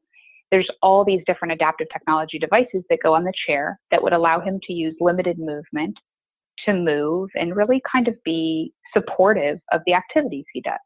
There's 0.51 0.69
all 0.83 1.05
these 1.05 1.21
different 1.27 1.53
adaptive 1.53 1.89
technology 1.93 2.39
devices 2.39 2.83
that 2.89 3.01
go 3.03 3.15
on 3.15 3.25
the 3.25 3.33
chair 3.47 3.79
that 3.91 4.03
would 4.03 4.15
allow 4.15 4.41
him 4.41 4.59
to 4.67 4.73
use 4.73 4.97
limited 4.99 5.39
movement 5.39 5.97
to 6.65 6.73
move 6.73 7.29
and 7.35 7.55
really 7.55 7.83
kind 7.91 8.09
of 8.09 8.15
be 8.25 8.73
supportive 8.95 9.59
of 9.73 9.83
the 9.87 9.93
activities 9.93 10.47
he 10.55 10.63
does. 10.63 10.79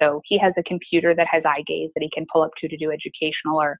So 0.00 0.20
he 0.24 0.38
has 0.38 0.52
a 0.56 0.62
computer 0.62 1.14
that 1.14 1.26
has 1.30 1.42
eye 1.44 1.64
gaze 1.66 1.90
that 1.96 2.02
he 2.02 2.10
can 2.14 2.26
pull 2.32 2.42
up 2.42 2.50
to 2.60 2.68
to 2.68 2.76
do 2.76 2.92
educational 2.92 3.60
or 3.60 3.78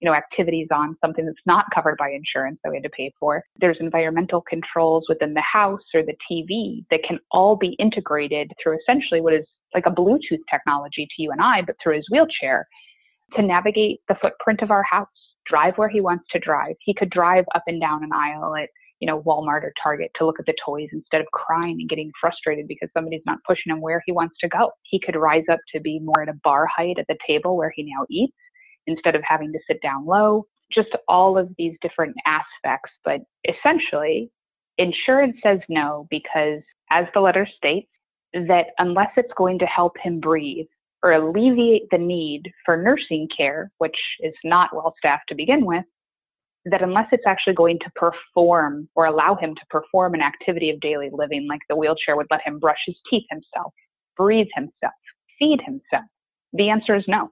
you 0.00 0.10
know, 0.10 0.14
activities 0.16 0.66
on 0.74 0.96
something 1.00 1.24
that's 1.24 1.38
not 1.46 1.64
covered 1.72 1.96
by 1.96 2.10
insurance 2.10 2.58
that 2.64 2.70
we 2.70 2.76
had 2.76 2.82
to 2.82 2.90
pay 2.90 3.12
for. 3.20 3.44
There's 3.60 3.76
environmental 3.78 4.40
controls 4.40 5.04
within 5.08 5.32
the 5.32 5.42
house 5.42 5.80
or 5.94 6.02
the 6.02 6.16
TV 6.28 6.84
that 6.90 7.04
can 7.06 7.20
all 7.30 7.54
be 7.54 7.76
integrated 7.78 8.50
through 8.60 8.78
essentially 8.80 9.20
what 9.20 9.32
is 9.32 9.46
like 9.74 9.86
a 9.86 9.90
Bluetooth 9.90 10.40
technology 10.50 11.06
to 11.06 11.22
you 11.22 11.30
and 11.30 11.40
I, 11.40 11.62
but 11.62 11.76
through 11.82 11.96
his 11.96 12.06
wheelchair 12.10 12.66
to 13.34 13.42
navigate 13.42 14.00
the 14.08 14.16
footprint 14.20 14.60
of 14.62 14.70
our 14.70 14.82
house, 14.82 15.08
drive 15.46 15.74
where 15.76 15.88
he 15.88 16.00
wants 16.00 16.24
to 16.32 16.38
drive. 16.38 16.76
He 16.80 16.94
could 16.94 17.10
drive 17.10 17.44
up 17.54 17.62
and 17.66 17.80
down 17.80 18.04
an 18.04 18.12
aisle 18.12 18.54
at, 18.56 18.68
you 19.00 19.06
know, 19.06 19.22
Walmart 19.22 19.64
or 19.64 19.72
Target 19.82 20.10
to 20.16 20.26
look 20.26 20.38
at 20.38 20.46
the 20.46 20.54
toys 20.64 20.88
instead 20.92 21.20
of 21.20 21.26
crying 21.32 21.78
and 21.80 21.88
getting 21.88 22.12
frustrated 22.20 22.68
because 22.68 22.88
somebody's 22.94 23.22
not 23.26 23.38
pushing 23.46 23.72
him 23.72 23.80
where 23.80 24.02
he 24.06 24.12
wants 24.12 24.36
to 24.40 24.48
go. 24.48 24.70
He 24.82 25.00
could 25.00 25.16
rise 25.16 25.44
up 25.50 25.58
to 25.74 25.80
be 25.80 25.98
more 25.98 26.22
at 26.22 26.28
a 26.28 26.38
bar 26.44 26.66
height 26.66 26.98
at 26.98 27.06
the 27.08 27.18
table 27.26 27.56
where 27.56 27.72
he 27.74 27.82
now 27.82 28.06
eats 28.10 28.36
instead 28.86 29.14
of 29.14 29.22
having 29.26 29.52
to 29.52 29.58
sit 29.66 29.80
down 29.82 30.06
low, 30.06 30.44
just 30.72 30.90
all 31.08 31.38
of 31.38 31.50
these 31.58 31.74
different 31.82 32.14
aspects. 32.26 32.90
But 33.04 33.20
essentially, 33.48 34.30
insurance 34.78 35.36
says 35.42 35.60
no 35.68 36.06
because, 36.10 36.60
as 36.90 37.06
the 37.14 37.20
letter 37.20 37.48
states, 37.56 37.88
that 38.34 38.66
unless 38.78 39.10
it's 39.16 39.32
going 39.36 39.58
to 39.58 39.66
help 39.66 39.96
him 40.02 40.20
breathe 40.20 40.66
or 41.02 41.12
alleviate 41.12 41.88
the 41.90 41.98
need 41.98 42.42
for 42.64 42.76
nursing 42.76 43.28
care, 43.36 43.70
which 43.78 43.96
is 44.20 44.34
not 44.44 44.70
well 44.74 44.94
staffed 44.98 45.24
to 45.28 45.34
begin 45.34 45.64
with, 45.64 45.84
that 46.64 46.82
unless 46.82 47.06
it's 47.10 47.26
actually 47.26 47.54
going 47.54 47.78
to 47.80 47.90
perform 47.96 48.88
or 48.94 49.06
allow 49.06 49.34
him 49.34 49.54
to 49.54 49.62
perform 49.68 50.14
an 50.14 50.22
activity 50.22 50.70
of 50.70 50.78
daily 50.80 51.10
living, 51.12 51.46
like 51.48 51.60
the 51.68 51.76
wheelchair 51.76 52.16
would 52.16 52.28
let 52.30 52.40
him 52.44 52.60
brush 52.60 52.78
his 52.86 52.96
teeth 53.10 53.24
himself, 53.30 53.72
breathe 54.16 54.46
himself, 54.54 54.92
feed 55.38 55.60
himself, 55.64 56.04
the 56.52 56.68
answer 56.68 56.94
is 56.94 57.04
no 57.08 57.30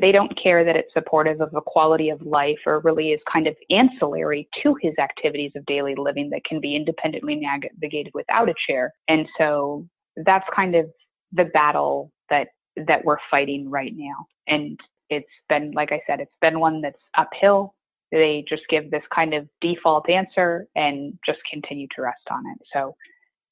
they 0.00 0.12
don't 0.12 0.32
care 0.42 0.64
that 0.64 0.76
it's 0.76 0.92
supportive 0.94 1.40
of 1.40 1.54
a 1.54 1.60
quality 1.60 2.08
of 2.08 2.22
life 2.22 2.58
or 2.64 2.80
really 2.80 3.10
is 3.10 3.20
kind 3.30 3.46
of 3.46 3.54
ancillary 3.70 4.48
to 4.62 4.74
his 4.80 4.94
activities 4.98 5.52
of 5.54 5.66
daily 5.66 5.94
living 5.96 6.30
that 6.30 6.44
can 6.44 6.60
be 6.60 6.76
independently 6.76 7.34
navigated 7.34 8.12
without 8.14 8.48
a 8.48 8.54
chair. 8.66 8.92
And 9.08 9.26
so 9.38 9.86
that's 10.16 10.46
kind 10.54 10.74
of 10.74 10.86
the 11.32 11.46
battle 11.46 12.10
that 12.30 12.48
that 12.86 13.04
we're 13.04 13.18
fighting 13.30 13.70
right 13.70 13.92
now. 13.94 14.26
And 14.46 14.78
it's 15.10 15.26
been 15.48 15.72
like 15.72 15.92
I 15.92 16.00
said, 16.06 16.20
it's 16.20 16.32
been 16.40 16.60
one 16.60 16.80
that's 16.80 16.98
uphill. 17.16 17.74
They 18.10 18.44
just 18.48 18.62
give 18.68 18.90
this 18.90 19.02
kind 19.14 19.34
of 19.34 19.48
default 19.60 20.08
answer 20.08 20.66
and 20.76 21.18
just 21.24 21.38
continue 21.50 21.86
to 21.96 22.02
rest 22.02 22.22
on 22.30 22.44
it. 22.46 22.58
So 22.72 22.94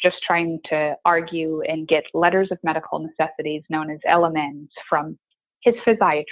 just 0.02 0.16
trying 0.26 0.58
to 0.70 0.94
argue 1.04 1.62
and 1.62 1.88
get 1.88 2.04
letters 2.14 2.48
of 2.50 2.58
medical 2.62 2.98
necessities 2.98 3.62
known 3.68 3.90
as 3.90 3.98
LMNs 4.08 4.68
from 4.88 5.18
his 5.62 5.74
physiatrist, 5.86 6.24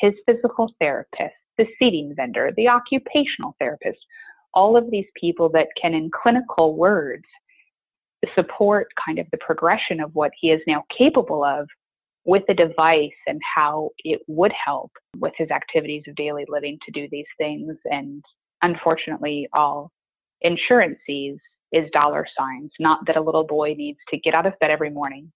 his 0.00 0.12
physical 0.26 0.70
therapist, 0.78 1.34
the 1.56 1.66
seating 1.78 2.12
vendor, 2.16 2.52
the 2.56 2.68
occupational 2.68 3.56
therapist, 3.58 3.98
all 4.52 4.76
of 4.76 4.90
these 4.90 5.06
people 5.18 5.48
that 5.50 5.68
can, 5.80 5.94
in 5.94 6.10
clinical 6.10 6.76
words, 6.76 7.24
support 8.34 8.88
kind 9.04 9.18
of 9.18 9.26
the 9.30 9.38
progression 9.38 10.00
of 10.00 10.14
what 10.14 10.30
he 10.40 10.50
is 10.50 10.60
now 10.66 10.84
capable 10.96 11.44
of 11.44 11.68
with 12.24 12.42
the 12.48 12.54
device 12.54 13.10
and 13.26 13.40
how 13.54 13.90
it 13.98 14.20
would 14.26 14.52
help 14.52 14.90
with 15.18 15.32
his 15.36 15.50
activities 15.50 16.02
of 16.08 16.14
daily 16.14 16.44
living 16.48 16.78
to 16.84 16.92
do 16.92 17.06
these 17.10 17.26
things. 17.38 17.76
And 17.84 18.24
unfortunately, 18.62 19.48
all 19.52 19.90
insurance 20.40 20.98
sees 21.06 21.36
is 21.72 21.90
dollar 21.92 22.26
signs, 22.38 22.70
not 22.78 23.00
that 23.06 23.16
a 23.16 23.20
little 23.20 23.44
boy 23.44 23.74
needs 23.76 23.98
to 24.08 24.18
get 24.18 24.34
out 24.34 24.46
of 24.46 24.58
bed 24.60 24.70
every 24.70 24.90
morning, 24.90 25.30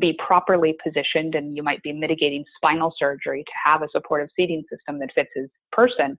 be 0.00 0.18
properly 0.26 0.76
positioned 0.82 1.34
and 1.34 1.56
you 1.56 1.62
might 1.62 1.82
be 1.82 1.92
mitigating 1.92 2.44
spinal 2.56 2.94
surgery 2.98 3.44
to 3.44 3.52
have 3.64 3.82
a 3.82 3.88
supportive 3.90 4.28
seating 4.34 4.64
system 4.70 4.98
that 4.98 5.10
fits 5.14 5.28
his 5.34 5.50
person, 5.70 6.16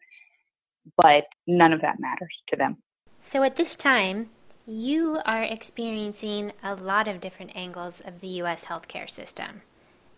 but 0.95 1.23
none 1.47 1.73
of 1.73 1.81
that 1.81 1.99
matters 1.99 2.33
to 2.49 2.55
them. 2.55 2.77
So 3.19 3.41
at 3.41 3.55
this 3.55 3.75
time, 3.75 4.29
you 4.65 5.19
are 5.25 5.43
experiencing 5.43 6.53
a 6.63 6.75
lot 6.75 7.07
of 7.07 7.19
different 7.19 7.51
angles 7.55 7.99
of 7.99 8.21
the 8.21 8.27
U.S. 8.27 8.65
healthcare 8.65 9.09
system. 9.09 9.61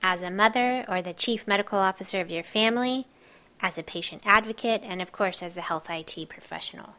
As 0.03 0.21
a 0.21 0.29
mother 0.29 0.85
or 0.87 1.01
the 1.01 1.13
chief 1.13 1.47
medical 1.47 1.79
officer 1.79 2.21
of 2.21 2.29
your 2.29 2.43
family, 2.43 3.07
as 3.59 3.79
a 3.79 3.83
patient 3.83 4.21
advocate, 4.25 4.81
and 4.83 5.01
of 5.01 5.11
course, 5.11 5.41
as 5.41 5.57
a 5.57 5.61
health 5.61 5.89
IT 5.89 6.29
professional. 6.29 6.95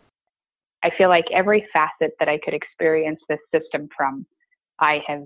I 0.82 0.90
feel 0.98 1.08
like 1.08 1.26
every 1.32 1.66
facet 1.72 2.14
that 2.18 2.28
I 2.28 2.38
could 2.44 2.54
experience 2.54 3.20
this 3.28 3.38
system 3.54 3.88
from 3.96 4.26
I 4.78 5.00
have 5.06 5.24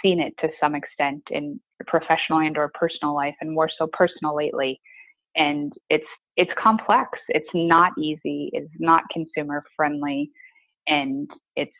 seen 0.00 0.20
it 0.20 0.34
to 0.40 0.48
some 0.60 0.74
extent 0.74 1.22
in 1.30 1.58
professional 1.86 2.38
and 2.38 2.56
or 2.56 2.70
personal 2.74 3.14
life 3.14 3.34
and 3.40 3.50
more 3.50 3.68
so 3.76 3.88
personal 3.92 4.36
lately. 4.36 4.80
And 5.34 5.72
it's 5.90 6.06
it's 6.36 6.50
complex. 6.62 7.18
It's 7.28 7.48
not 7.54 7.92
easy. 7.98 8.50
It's 8.52 8.70
not 8.78 9.02
consumer 9.12 9.64
friendly 9.74 10.30
and 10.86 11.30
it's 11.56 11.72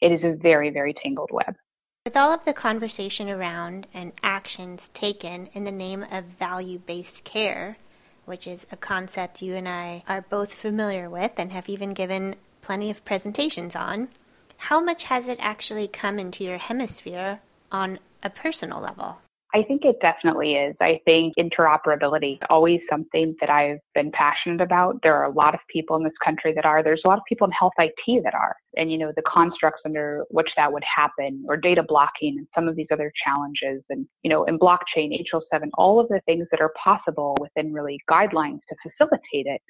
it 0.00 0.12
is 0.12 0.22
a 0.22 0.36
very, 0.36 0.70
very 0.70 0.94
tangled 0.94 1.30
web. 1.32 1.56
With 2.04 2.16
all 2.16 2.32
of 2.32 2.44
the 2.44 2.54
conversation 2.54 3.28
around 3.28 3.86
and 3.92 4.12
actions 4.22 4.88
taken 4.88 5.48
in 5.52 5.64
the 5.64 5.72
name 5.72 6.04
of 6.10 6.24
value 6.24 6.78
based 6.78 7.24
care, 7.24 7.76
which 8.24 8.46
is 8.46 8.66
a 8.70 8.76
concept 8.76 9.42
you 9.42 9.54
and 9.54 9.68
I 9.68 10.04
are 10.08 10.22
both 10.22 10.54
familiar 10.54 11.10
with 11.10 11.32
and 11.36 11.52
have 11.52 11.68
even 11.68 11.94
given 11.94 12.36
plenty 12.62 12.90
of 12.90 13.04
presentations 13.04 13.74
on, 13.74 14.08
how 14.56 14.80
much 14.80 15.04
has 15.04 15.28
it 15.28 15.38
actually 15.40 15.88
come 15.88 16.18
into 16.18 16.44
your 16.44 16.58
hemisphere 16.58 17.40
on 17.70 17.98
a 18.22 18.30
personal 18.30 18.80
level? 18.80 19.20
I 19.58 19.64
think 19.64 19.84
it 19.84 19.96
definitely 20.00 20.54
is. 20.54 20.76
I 20.80 21.00
think 21.04 21.34
interoperability 21.36 22.34
is 22.34 22.46
always 22.48 22.78
something 22.88 23.34
that 23.40 23.50
I've 23.50 23.80
been 23.92 24.12
passionate 24.12 24.60
about. 24.60 25.00
There 25.02 25.16
are 25.16 25.24
a 25.24 25.32
lot 25.32 25.52
of 25.52 25.60
people 25.68 25.96
in 25.96 26.04
this 26.04 26.12
country 26.24 26.52
that 26.54 26.64
are. 26.64 26.80
There's 26.80 27.02
a 27.04 27.08
lot 27.08 27.18
of 27.18 27.24
people 27.28 27.44
in 27.48 27.50
health 27.50 27.72
IT 27.76 28.22
that 28.22 28.34
are. 28.34 28.54
And, 28.76 28.92
you 28.92 28.98
know, 28.98 29.12
the 29.16 29.22
constructs 29.22 29.80
under 29.84 30.24
which 30.30 30.48
that 30.56 30.72
would 30.72 30.84
happen, 30.84 31.44
or 31.48 31.56
data 31.56 31.82
blocking 31.82 32.36
and 32.38 32.46
some 32.54 32.68
of 32.68 32.76
these 32.76 32.86
other 32.92 33.10
challenges, 33.24 33.82
and, 33.90 34.06
you 34.22 34.30
know, 34.30 34.44
in 34.44 34.60
blockchain, 34.60 35.10
HL7, 35.34 35.70
all 35.74 35.98
of 35.98 36.06
the 36.06 36.20
things 36.24 36.46
that 36.52 36.60
are 36.60 36.72
possible 36.82 37.36
within 37.40 37.72
really 37.72 37.98
guidelines 38.08 38.60
to 38.68 38.76
facilitate 38.80 39.46
it, 39.46 39.60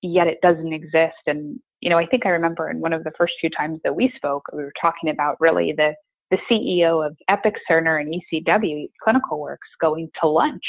yet 0.00 0.28
it 0.28 0.38
doesn't 0.40 0.72
exist. 0.72 1.20
And 1.26 1.60
you 1.80 1.88
know, 1.88 1.98
I 1.98 2.06
think 2.06 2.26
I 2.26 2.30
remember 2.30 2.70
in 2.70 2.80
one 2.80 2.92
of 2.92 3.04
the 3.04 3.12
first 3.16 3.34
few 3.40 3.48
times 3.50 3.80
that 3.84 3.96
we 3.96 4.12
spoke, 4.14 4.44
we 4.52 4.62
were 4.62 4.72
talking 4.80 5.10
about 5.10 5.36
really 5.40 5.72
the 5.76 5.94
the 6.30 6.38
CEO 6.50 7.04
of 7.04 7.16
Epic 7.28 7.54
Cerner 7.68 8.00
and 8.00 8.14
ECW 8.14 8.88
Clinical 9.02 9.40
Works 9.40 9.68
going 9.80 10.10
to 10.20 10.28
lunch 10.28 10.62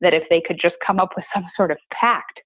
that 0.00 0.14
if 0.14 0.22
they 0.30 0.40
could 0.40 0.58
just 0.60 0.76
come 0.86 0.98
up 1.00 1.10
with 1.16 1.24
some 1.34 1.44
sort 1.56 1.70
of 1.70 1.78
pact, 1.92 2.40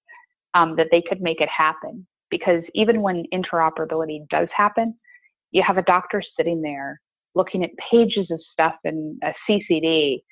um, 0.54 0.76
that 0.76 0.88
they 0.90 1.02
could 1.06 1.20
make 1.20 1.40
it 1.40 1.48
happen. 1.48 2.06
Because 2.30 2.62
even 2.74 3.02
when 3.02 3.24
interoperability 3.32 4.26
does 4.30 4.48
happen, 4.56 4.94
you 5.50 5.62
have 5.66 5.76
a 5.76 5.82
doctor 5.82 6.22
sitting 6.36 6.62
there 6.62 7.00
looking 7.34 7.62
at 7.64 7.70
pages 7.90 8.26
of 8.30 8.40
stuff 8.52 8.74
in 8.84 9.18
a 9.22 9.32
CCD 9.48 10.22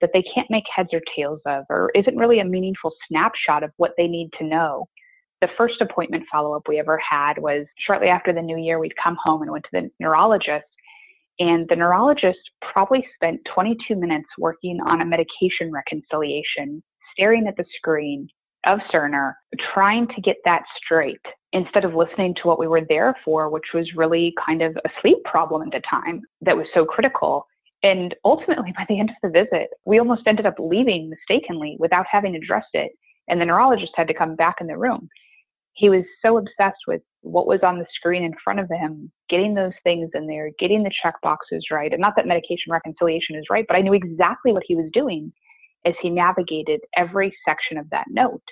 that 0.00 0.10
they 0.12 0.22
can't 0.34 0.50
make 0.50 0.64
heads 0.74 0.90
or 0.92 1.00
tails 1.14 1.40
of, 1.46 1.64
or 1.70 1.90
isn't 1.94 2.16
really 2.16 2.40
a 2.40 2.44
meaningful 2.44 2.92
snapshot 3.08 3.62
of 3.62 3.70
what 3.76 3.92
they 3.96 4.06
need 4.06 4.30
to 4.38 4.44
know. 4.44 4.86
The 5.40 5.48
first 5.56 5.80
appointment 5.80 6.24
follow 6.30 6.54
up 6.54 6.62
we 6.68 6.78
ever 6.78 6.98
had 6.98 7.38
was 7.38 7.66
shortly 7.86 8.08
after 8.08 8.32
the 8.32 8.42
new 8.42 8.58
year, 8.58 8.78
we'd 8.78 8.96
come 9.02 9.16
home 9.22 9.42
and 9.42 9.50
went 9.50 9.64
to 9.64 9.70
the 9.72 9.90
neurologist. 10.00 10.66
And 11.38 11.68
the 11.68 11.76
neurologist 11.76 12.38
probably 12.72 13.06
spent 13.14 13.40
22 13.54 13.94
minutes 13.94 14.28
working 14.38 14.78
on 14.86 15.02
a 15.02 15.04
medication 15.04 15.70
reconciliation, 15.70 16.82
staring 17.12 17.46
at 17.46 17.56
the 17.56 17.64
screen 17.76 18.28
of 18.66 18.80
Cerner, 18.92 19.34
trying 19.74 20.08
to 20.08 20.20
get 20.20 20.36
that 20.44 20.62
straight 20.82 21.20
instead 21.52 21.84
of 21.84 21.94
listening 21.94 22.34
to 22.34 22.48
what 22.48 22.58
we 22.58 22.66
were 22.66 22.82
there 22.88 23.14
for, 23.24 23.48
which 23.48 23.72
was 23.72 23.86
really 23.94 24.34
kind 24.44 24.62
of 24.62 24.76
a 24.84 24.90
sleep 25.00 25.18
problem 25.24 25.62
at 25.62 25.72
the 25.72 25.82
time 25.88 26.20
that 26.40 26.56
was 26.56 26.66
so 26.74 26.84
critical. 26.84 27.46
And 27.82 28.14
ultimately, 28.24 28.72
by 28.76 28.84
the 28.88 28.98
end 28.98 29.10
of 29.10 29.16
the 29.22 29.44
visit, 29.44 29.68
we 29.84 29.98
almost 29.98 30.26
ended 30.26 30.46
up 30.46 30.56
leaving 30.58 31.10
mistakenly 31.10 31.76
without 31.78 32.06
having 32.10 32.34
addressed 32.34 32.74
it. 32.74 32.92
And 33.28 33.40
the 33.40 33.44
neurologist 33.44 33.92
had 33.94 34.08
to 34.08 34.14
come 34.14 34.36
back 34.36 34.56
in 34.60 34.66
the 34.66 34.78
room. 34.78 35.08
He 35.74 35.90
was 35.90 36.04
so 36.22 36.38
obsessed 36.38 36.80
with 36.88 37.02
what 37.26 37.46
was 37.46 37.60
on 37.62 37.78
the 37.78 37.86
screen 37.94 38.22
in 38.22 38.32
front 38.42 38.60
of 38.60 38.68
him, 38.70 39.10
getting 39.28 39.54
those 39.54 39.72
things 39.82 40.10
in 40.14 40.26
there, 40.26 40.50
getting 40.58 40.82
the 40.82 40.90
check 41.02 41.14
boxes 41.22 41.66
right. 41.70 41.92
And 41.92 42.00
not 42.00 42.14
that 42.16 42.26
medication 42.26 42.70
reconciliation 42.70 43.36
is 43.36 43.44
right, 43.50 43.64
but 43.66 43.76
I 43.76 43.80
knew 43.80 43.94
exactly 43.94 44.52
what 44.52 44.62
he 44.66 44.76
was 44.76 44.88
doing 44.92 45.32
as 45.84 45.94
he 46.00 46.10
navigated 46.10 46.80
every 46.96 47.36
section 47.46 47.78
of 47.78 47.90
that 47.90 48.06
note. 48.08 48.42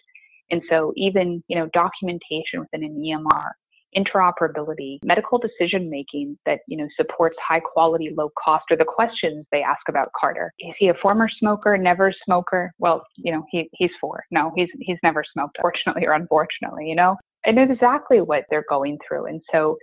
And 0.51 0.61
so 0.69 0.93
even, 0.97 1.43
you 1.49 1.57
know, 1.57 1.69
documentation 1.73 2.61
within 2.61 2.85
an 2.85 2.97
EMR, 2.97 3.51
interoperability, 3.97 4.99
medical 5.05 5.39
decision 5.39 5.89
making 5.89 6.37
that, 6.45 6.61
you 6.67 6.77
know, 6.77 6.89
supports 6.97 7.37
high 7.47 7.61
quality, 7.61 8.11
low 8.17 8.31
cost 8.43 8.65
are 8.71 8.77
the 8.77 8.85
questions 8.85 9.47
they 9.53 9.63
ask 9.63 9.81
about 9.89 10.11
Carter. 10.19 10.53
Is 10.59 10.75
he 10.79 10.89
a 10.89 10.95
former 11.01 11.29
smoker, 11.39 11.79
never 11.79 12.13
smoker? 12.25 12.73
Well, 12.79 13.05
you 13.17 13.33
know, 13.33 13.45
he, 13.51 13.69
he's 13.73 13.91
four. 14.01 14.25
No, 14.31 14.53
he's, 14.57 14.69
he's 14.81 14.99
never 15.03 15.25
smoked, 15.33 15.57
fortunately 15.61 16.07
or 16.07 16.13
unfortunately, 16.13 16.89
you 16.89 16.97
know, 16.97 17.17
I 17.47 17.51
know 17.51 17.63
exactly 17.63 18.21
what 18.21 18.45
they're 18.51 18.65
going 18.69 18.99
through. 19.07 19.27
And 19.27 19.41
so 19.53 19.77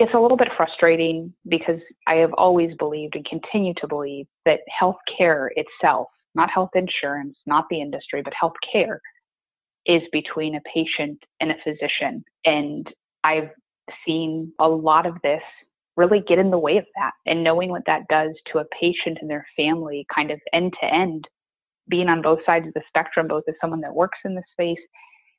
it's 0.00 0.14
a 0.14 0.18
little 0.18 0.36
bit 0.36 0.48
frustrating 0.56 1.32
because 1.48 1.80
I 2.06 2.14
have 2.14 2.32
always 2.34 2.74
believed 2.76 3.14
and 3.14 3.24
continue 3.24 3.74
to 3.74 3.86
believe 3.86 4.26
that 4.44 4.60
healthcare 4.80 5.48
itself, 5.56 6.08
not 6.34 6.50
health 6.50 6.70
insurance, 6.74 7.36
not 7.46 7.66
the 7.70 7.80
industry, 7.80 8.22
but 8.22 8.32
healthcare 8.40 8.98
is 9.86 10.02
between 10.12 10.56
a 10.56 10.60
patient 10.72 11.18
and 11.40 11.52
a 11.52 11.56
physician. 11.62 12.24
And 12.44 12.86
I've 13.22 13.50
seen 14.06 14.52
a 14.58 14.68
lot 14.68 15.06
of 15.06 15.14
this 15.22 15.42
really 15.96 16.24
get 16.26 16.38
in 16.38 16.50
the 16.50 16.58
way 16.58 16.76
of 16.76 16.84
that 16.96 17.12
and 17.26 17.44
knowing 17.44 17.70
what 17.70 17.82
that 17.86 18.02
does 18.08 18.30
to 18.52 18.58
a 18.58 18.64
patient 18.80 19.18
and 19.20 19.30
their 19.30 19.46
family 19.56 20.04
kind 20.12 20.30
of 20.30 20.40
end 20.52 20.72
to 20.80 20.92
end 20.92 21.28
being 21.88 22.08
on 22.08 22.22
both 22.22 22.40
sides 22.44 22.66
of 22.66 22.74
the 22.74 22.82
spectrum 22.88 23.28
both 23.28 23.44
as 23.48 23.54
someone 23.60 23.80
that 23.80 23.94
works 23.94 24.18
in 24.24 24.34
the 24.34 24.42
space 24.52 24.78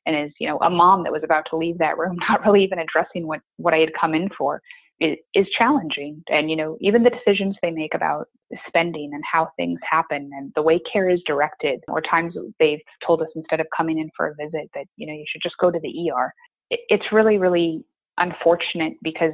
and 0.06 0.16
as 0.16 0.30
you 0.38 0.48
know 0.48 0.58
a 0.58 0.70
mom 0.70 1.02
that 1.02 1.12
was 1.12 1.22
about 1.24 1.44
to 1.50 1.56
leave 1.56 1.78
that 1.78 1.98
room 1.98 2.16
not 2.28 2.44
really 2.44 2.64
even 2.64 2.78
addressing 2.78 3.26
what 3.26 3.40
what 3.56 3.74
i 3.74 3.78
had 3.78 3.90
come 4.00 4.14
in 4.14 4.28
for 4.36 4.60
is, 5.00 5.16
is 5.34 5.46
challenging. 5.56 6.22
And 6.28 6.50
you 6.50 6.56
know 6.56 6.76
even 6.80 7.02
the 7.02 7.10
decisions 7.10 7.56
they 7.62 7.70
make 7.70 7.94
about 7.94 8.28
spending 8.68 9.10
and 9.12 9.22
how 9.30 9.48
things 9.56 9.78
happen 9.88 10.30
and 10.32 10.52
the 10.54 10.62
way 10.62 10.80
care 10.90 11.08
is 11.08 11.20
directed 11.26 11.80
or 11.88 12.00
times 12.00 12.34
they've 12.60 12.80
told 13.04 13.20
us 13.20 13.28
instead 13.34 13.60
of 13.60 13.66
coming 13.76 13.98
in 13.98 14.08
for 14.16 14.28
a 14.28 14.34
visit 14.34 14.70
that 14.74 14.86
you 14.96 15.06
know 15.06 15.12
you 15.12 15.24
should 15.28 15.42
just 15.42 15.58
go 15.58 15.70
to 15.70 15.80
the 15.80 16.10
er 16.10 16.32
it, 16.70 16.80
it's 16.88 17.12
really 17.12 17.38
really 17.38 17.84
unfortunate 18.18 18.92
because 19.02 19.32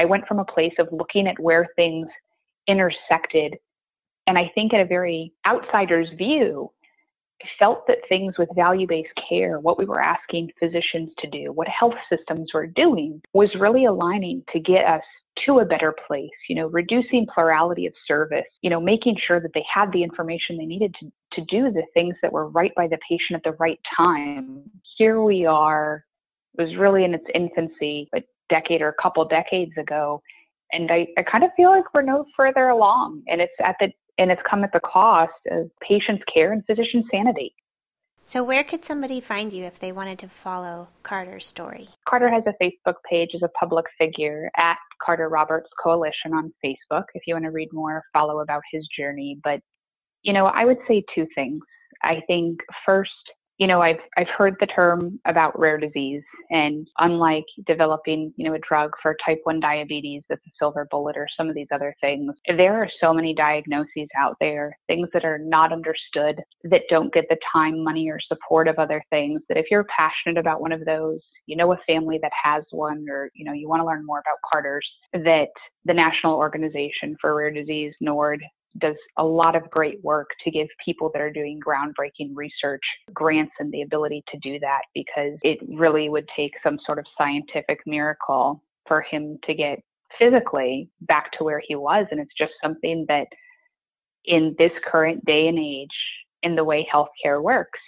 i 0.00 0.04
went 0.04 0.26
from 0.26 0.38
a 0.38 0.44
place 0.46 0.72
of 0.78 0.88
looking 0.92 1.26
at 1.26 1.38
where 1.38 1.68
things 1.76 2.08
intersected 2.66 3.54
and 4.26 4.38
i 4.38 4.50
think 4.54 4.72
at 4.72 4.80
a 4.80 4.86
very 4.86 5.30
outsider's 5.46 6.08
view 6.16 6.70
felt 7.58 7.86
that 7.86 7.98
things 8.08 8.34
with 8.38 8.48
value 8.54 8.86
based 8.86 9.12
care, 9.28 9.60
what 9.60 9.78
we 9.78 9.84
were 9.84 10.00
asking 10.00 10.50
physicians 10.58 11.10
to 11.18 11.28
do, 11.28 11.52
what 11.52 11.68
health 11.68 11.94
systems 12.10 12.50
were 12.54 12.66
doing, 12.66 13.20
was 13.32 13.50
really 13.58 13.84
aligning 13.84 14.42
to 14.52 14.60
get 14.60 14.84
us 14.84 15.02
to 15.46 15.58
a 15.58 15.64
better 15.64 15.94
place, 16.06 16.30
you 16.48 16.54
know, 16.54 16.68
reducing 16.68 17.26
plurality 17.32 17.86
of 17.86 17.92
service, 18.06 18.44
you 18.62 18.70
know, 18.70 18.80
making 18.80 19.16
sure 19.26 19.40
that 19.40 19.50
they 19.54 19.64
had 19.72 19.90
the 19.92 20.02
information 20.02 20.56
they 20.56 20.66
needed 20.66 20.94
to, 21.00 21.10
to 21.32 21.44
do 21.46 21.72
the 21.72 21.82
things 21.92 22.14
that 22.22 22.32
were 22.32 22.48
right 22.48 22.72
by 22.76 22.86
the 22.86 22.98
patient 23.08 23.36
at 23.36 23.42
the 23.42 23.56
right 23.58 23.80
time. 23.96 24.62
Here 24.96 25.20
we 25.20 25.44
are, 25.44 26.04
it 26.56 26.62
was 26.62 26.76
really 26.76 27.04
in 27.04 27.14
its 27.14 27.24
infancy, 27.34 28.08
a 28.14 28.22
decade 28.48 28.80
or 28.80 28.90
a 28.90 29.02
couple 29.02 29.24
decades 29.24 29.72
ago. 29.76 30.22
And 30.72 30.90
I, 30.90 31.08
I 31.18 31.22
kind 31.22 31.44
of 31.44 31.50
feel 31.56 31.70
like 31.70 31.92
we're 31.92 32.02
no 32.02 32.26
further 32.36 32.68
along. 32.68 33.22
And 33.26 33.40
it's 33.40 33.52
at 33.62 33.76
the 33.80 33.92
and 34.18 34.30
it's 34.30 34.42
come 34.48 34.64
at 34.64 34.72
the 34.72 34.80
cost 34.80 35.32
of 35.50 35.70
patients' 35.80 36.24
care 36.32 36.52
and 36.52 36.64
physician 36.66 37.04
sanity. 37.10 37.54
So, 38.26 38.42
where 38.42 38.64
could 38.64 38.86
somebody 38.86 39.20
find 39.20 39.52
you 39.52 39.64
if 39.64 39.78
they 39.78 39.92
wanted 39.92 40.18
to 40.20 40.28
follow 40.28 40.88
Carter's 41.02 41.46
story? 41.46 41.90
Carter 42.08 42.30
has 42.30 42.42
a 42.46 42.54
Facebook 42.62 42.94
page 43.08 43.30
as 43.34 43.42
a 43.42 43.48
public 43.48 43.84
figure 43.98 44.50
at 44.56 44.78
Carter 45.04 45.28
Roberts 45.28 45.68
Coalition 45.82 46.32
on 46.32 46.50
Facebook. 46.64 47.04
If 47.12 47.24
you 47.26 47.34
want 47.34 47.44
to 47.44 47.50
read 47.50 47.68
more, 47.70 48.02
follow 48.14 48.40
about 48.40 48.62
his 48.72 48.88
journey. 48.98 49.38
But, 49.44 49.60
you 50.22 50.32
know, 50.32 50.46
I 50.46 50.64
would 50.64 50.78
say 50.88 51.04
two 51.14 51.26
things. 51.34 51.60
I 52.02 52.22
think 52.26 52.60
first, 52.86 53.10
you 53.58 53.68
know, 53.68 53.80
I've 53.80 54.00
I've 54.16 54.28
heard 54.36 54.56
the 54.58 54.66
term 54.66 55.20
about 55.26 55.58
rare 55.58 55.78
disease, 55.78 56.22
and 56.50 56.88
unlike 56.98 57.44
developing, 57.66 58.32
you 58.36 58.48
know, 58.48 58.54
a 58.54 58.58
drug 58.58 58.90
for 59.00 59.16
type 59.24 59.40
one 59.44 59.60
diabetes 59.60 60.22
that's 60.28 60.44
a 60.46 60.50
silver 60.58 60.88
bullet 60.90 61.16
or 61.16 61.28
some 61.36 61.48
of 61.48 61.54
these 61.54 61.68
other 61.72 61.94
things, 62.00 62.32
there 62.56 62.74
are 62.74 62.88
so 63.00 63.14
many 63.14 63.32
diagnoses 63.32 64.08
out 64.18 64.36
there, 64.40 64.76
things 64.88 65.08
that 65.12 65.24
are 65.24 65.38
not 65.38 65.72
understood, 65.72 66.42
that 66.64 66.82
don't 66.90 67.12
get 67.14 67.26
the 67.28 67.38
time, 67.52 67.82
money, 67.82 68.10
or 68.10 68.18
support 68.26 68.66
of 68.66 68.78
other 68.78 69.02
things. 69.10 69.40
That 69.48 69.58
if 69.58 69.66
you're 69.70 69.86
passionate 69.96 70.38
about 70.38 70.60
one 70.60 70.72
of 70.72 70.84
those, 70.84 71.20
you 71.46 71.56
know 71.56 71.72
a 71.72 71.78
family 71.86 72.18
that 72.22 72.32
has 72.42 72.64
one, 72.72 73.06
or 73.08 73.30
you 73.34 73.44
know 73.44 73.52
you 73.52 73.68
want 73.68 73.80
to 73.80 73.86
learn 73.86 74.04
more 74.04 74.18
about 74.18 74.38
Carter's, 74.52 74.88
that 75.12 75.48
the 75.84 75.94
National 75.94 76.34
Organization 76.34 77.16
for 77.20 77.36
Rare 77.36 77.52
Disease 77.52 77.94
(NORD) 78.00 78.42
does 78.78 78.96
a 79.18 79.24
lot 79.24 79.54
of 79.54 79.70
great 79.70 80.02
work 80.02 80.30
to 80.44 80.50
give 80.50 80.68
people 80.84 81.10
that 81.12 81.22
are 81.22 81.32
doing 81.32 81.60
groundbreaking 81.64 82.30
research 82.34 82.82
grants 83.12 83.52
and 83.58 83.72
the 83.72 83.82
ability 83.82 84.22
to 84.30 84.38
do 84.38 84.58
that 84.60 84.82
because 84.94 85.38
it 85.42 85.58
really 85.68 86.08
would 86.08 86.28
take 86.36 86.52
some 86.62 86.78
sort 86.84 86.98
of 86.98 87.04
scientific 87.16 87.80
miracle 87.86 88.62
for 88.86 89.00
him 89.00 89.38
to 89.44 89.54
get 89.54 89.78
physically 90.18 90.88
back 91.02 91.30
to 91.32 91.44
where 91.44 91.62
he 91.66 91.74
was. 91.74 92.06
And 92.10 92.20
it's 92.20 92.34
just 92.36 92.52
something 92.62 93.04
that 93.08 93.26
in 94.24 94.54
this 94.58 94.72
current 94.86 95.24
day 95.24 95.48
and 95.48 95.58
age, 95.58 95.88
in 96.42 96.56
the 96.56 96.64
way 96.64 96.86
healthcare 96.92 97.42
works, 97.42 97.80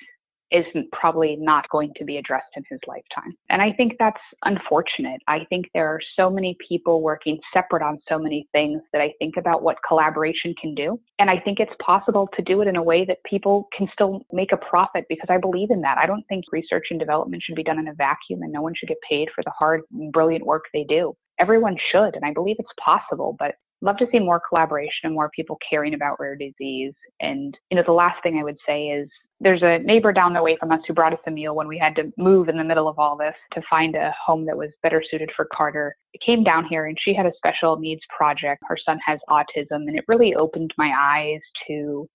isn't 0.51 0.91
probably 0.93 1.37
not 1.37 1.69
going 1.71 1.93
to 1.97 2.05
be 2.05 2.19
addressed 2.19 2.51
in 2.57 2.65
his 2.71 2.81
lifetime. 2.87 3.35
And 3.51 3.61
I 3.61 3.73
think 3.73 3.95
that's 3.99 4.21
unfortunate. 4.45 5.21
I 5.27 5.45
think 5.49 5.67
there 5.75 5.89
are 5.89 6.01
so 6.17 6.31
many 6.31 6.57
people 6.67 7.03
working 7.03 7.39
separate 7.53 7.83
on 7.83 7.99
so 8.09 8.19
many 8.19 8.49
things 8.53 8.81
that 8.93 9.03
I 9.03 9.13
think 9.19 9.37
about 9.37 9.63
what 9.63 9.79
collaboration 9.87 10.55
can 10.61 10.75
do. 10.75 11.01
And 11.19 11.29
I 11.31 11.41
think 11.41 11.59
it's 11.59 11.73
possible 11.85 12.29
to 12.37 12.43
do 12.43 12.61
it 12.61 12.69
in 12.69 12.77
a 12.77 12.83
way 12.83 13.05
that 13.07 13.23
people 13.25 13.69
can 13.77 13.89
still 13.93 14.25
make 14.33 14.53
a 14.53 14.57
profit 14.57 15.05
because 15.09 15.29
I 15.29 15.39
believe 15.39 15.71
in 15.71 15.81
that. 15.83 15.99
I 15.99 16.07
don't 16.07 16.27
think 16.29 16.45
research 16.53 16.87
and 16.91 17.01
development 17.01 17.43
should 17.45 17.57
be 17.57 17.65
done 17.65 17.79
in 17.79 17.89
a 17.89 17.95
vacuum 17.95 18.43
and 18.43 18.53
no 18.53 18.63
one 18.63 18.75
should 18.77 18.89
get 18.89 18.99
paid 19.09 19.29
for 19.35 19.43
the 19.45 19.53
hard, 19.59 19.83
brilliant 20.13 20.47
work 20.47 20.65
they 20.73 20.85
do. 20.85 21.17
Everyone 21.39 21.77
should, 21.93 22.15
and 22.15 22.25
I 22.25 22.33
believe 22.33 22.57
it's 22.59 22.69
possible, 22.83 23.37
but 23.39 23.57
love 23.83 23.97
to 23.99 24.07
see 24.11 24.19
more 24.19 24.41
collaboration 24.49 25.05
and 25.05 25.15
more 25.15 25.31
people 25.35 25.59
caring 25.69 25.95
about 25.95 26.19
rare 26.19 26.37
disease. 26.37 26.95
And, 27.21 27.57
you 27.71 27.77
know, 27.77 27.83
the 27.85 27.93
last 27.93 28.23
thing 28.23 28.39
I 28.39 28.45
would 28.45 28.57
say 28.67 28.87
is 28.87 29.09
there's 29.41 29.63
a 29.63 29.79
neighbor 29.81 30.13
down 30.13 30.33
the 30.33 30.43
way 30.43 30.57
from 30.59 30.73
us 30.73 30.81
who 30.87 30.95
brought 30.95 31.13
us 31.13 31.19
a 31.27 31.31
meal 31.31 31.55
when 31.55 31.69
we 31.69 31.79
had 31.79 31.95
to 31.97 32.11
move 32.17 32.49
in 32.49 32.57
the 32.57 32.65
middle 32.65 32.89
of 32.89 32.99
all 32.99 33.17
this 33.17 33.35
to 33.53 33.61
find 33.69 33.95
a 33.95 34.15
home 34.25 34.47
that 34.47 34.57
was 34.57 34.71
better 34.83 35.03
suited 35.11 35.31
for 35.37 35.47
Carter. 35.55 35.95
It 36.15 36.23
came 36.25 36.43
down 36.43 36.65
here 36.65 36.87
and 36.87 36.97
she 37.01 37.15
had 37.15 37.27
a 37.27 37.33
special 37.37 37.77
needs 37.77 38.01
project. 38.17 38.63
Her 38.67 38.79
son 38.83 38.99
has 39.05 39.19
autism 39.29 39.87
and 39.89 39.99
it 39.99 40.05
really 40.09 40.35
opened 40.35 40.73
my 40.79 40.93
eyes 40.99 41.41
to 41.69 42.09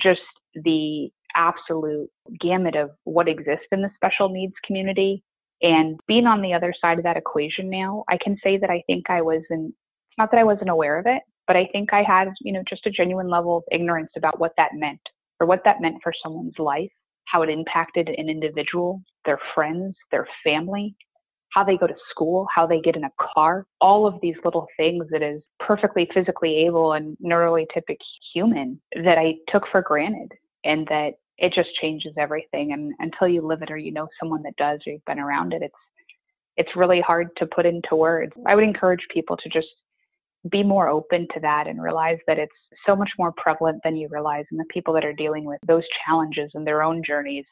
just 0.00 0.20
the 0.54 1.10
absolute 1.34 2.08
gamut 2.40 2.74
of 2.74 2.90
what 3.04 3.28
exists 3.28 3.66
in 3.70 3.82
the 3.82 3.90
special 3.94 4.30
needs 4.30 4.54
community. 4.64 5.22
And 5.60 6.00
being 6.06 6.26
on 6.26 6.40
the 6.40 6.54
other 6.54 6.72
side 6.80 6.96
of 6.96 7.04
that 7.04 7.18
equation 7.18 7.68
now, 7.68 8.04
I 8.08 8.16
can 8.22 8.38
say 8.42 8.56
that 8.56 8.70
I 8.70 8.82
think 8.86 9.10
I 9.10 9.20
was 9.20 9.42
in 9.50 9.74
not 10.16 10.30
that 10.30 10.40
I 10.40 10.44
wasn't 10.44 10.70
aware 10.70 10.98
of 10.98 11.04
it, 11.06 11.22
but 11.46 11.56
I 11.56 11.68
think 11.72 11.92
I 11.92 12.02
had, 12.02 12.28
you 12.40 12.50
know, 12.50 12.62
just 12.66 12.86
a 12.86 12.90
genuine 12.90 13.28
level 13.28 13.58
of 13.58 13.64
ignorance 13.70 14.10
about 14.16 14.40
what 14.40 14.52
that 14.56 14.70
meant 14.72 15.00
or 15.40 15.46
what 15.46 15.62
that 15.64 15.80
meant 15.80 15.96
for 16.02 16.12
someone's 16.22 16.58
life, 16.58 16.90
how 17.26 17.42
it 17.42 17.50
impacted 17.50 18.08
an 18.08 18.28
individual, 18.28 19.02
their 19.24 19.38
friends, 19.54 19.94
their 20.10 20.26
family, 20.44 20.94
how 21.50 21.64
they 21.64 21.76
go 21.76 21.86
to 21.86 21.94
school, 22.10 22.46
how 22.54 22.66
they 22.66 22.80
get 22.80 22.96
in 22.96 23.04
a 23.04 23.10
car, 23.34 23.66
all 23.80 24.06
of 24.06 24.20
these 24.20 24.34
little 24.44 24.66
things 24.76 25.06
that 25.10 25.22
is 25.22 25.42
perfectly 25.58 26.08
physically 26.12 26.66
able 26.66 26.92
and 26.92 27.16
neurally 27.24 27.64
typic 27.72 27.98
human 28.34 28.80
that 28.94 29.18
I 29.18 29.34
took 29.48 29.64
for 29.70 29.82
granted 29.82 30.32
and 30.64 30.86
that 30.88 31.14
it 31.38 31.52
just 31.54 31.74
changes 31.80 32.12
everything. 32.18 32.72
And 32.72 32.92
until 32.98 33.28
you 33.28 33.46
live 33.46 33.62
it 33.62 33.70
or 33.70 33.78
you 33.78 33.92
know 33.92 34.08
someone 34.20 34.42
that 34.42 34.56
does 34.56 34.80
or 34.86 34.92
you've 34.92 35.04
been 35.04 35.18
around 35.18 35.52
it, 35.52 35.62
it's 35.62 35.74
it's 36.58 36.74
really 36.74 37.02
hard 37.02 37.28
to 37.36 37.46
put 37.46 37.66
into 37.66 37.96
words. 37.96 38.32
I 38.46 38.54
would 38.54 38.64
encourage 38.64 39.06
people 39.12 39.36
to 39.36 39.48
just 39.50 39.68
be 40.50 40.62
more 40.62 40.88
open 40.88 41.26
to 41.34 41.40
that 41.40 41.66
and 41.66 41.82
realize 41.82 42.18
that 42.26 42.38
it's 42.38 42.52
so 42.84 42.94
much 42.94 43.10
more 43.18 43.32
prevalent 43.36 43.80
than 43.84 43.96
you 43.96 44.08
realize 44.10 44.44
and 44.50 44.60
the 44.60 44.64
people 44.70 44.94
that 44.94 45.04
are 45.04 45.12
dealing 45.12 45.44
with 45.44 45.58
those 45.66 45.82
challenges 46.04 46.50
in 46.54 46.64
their 46.64 46.82
own 46.82 47.02
journeys 47.06 47.44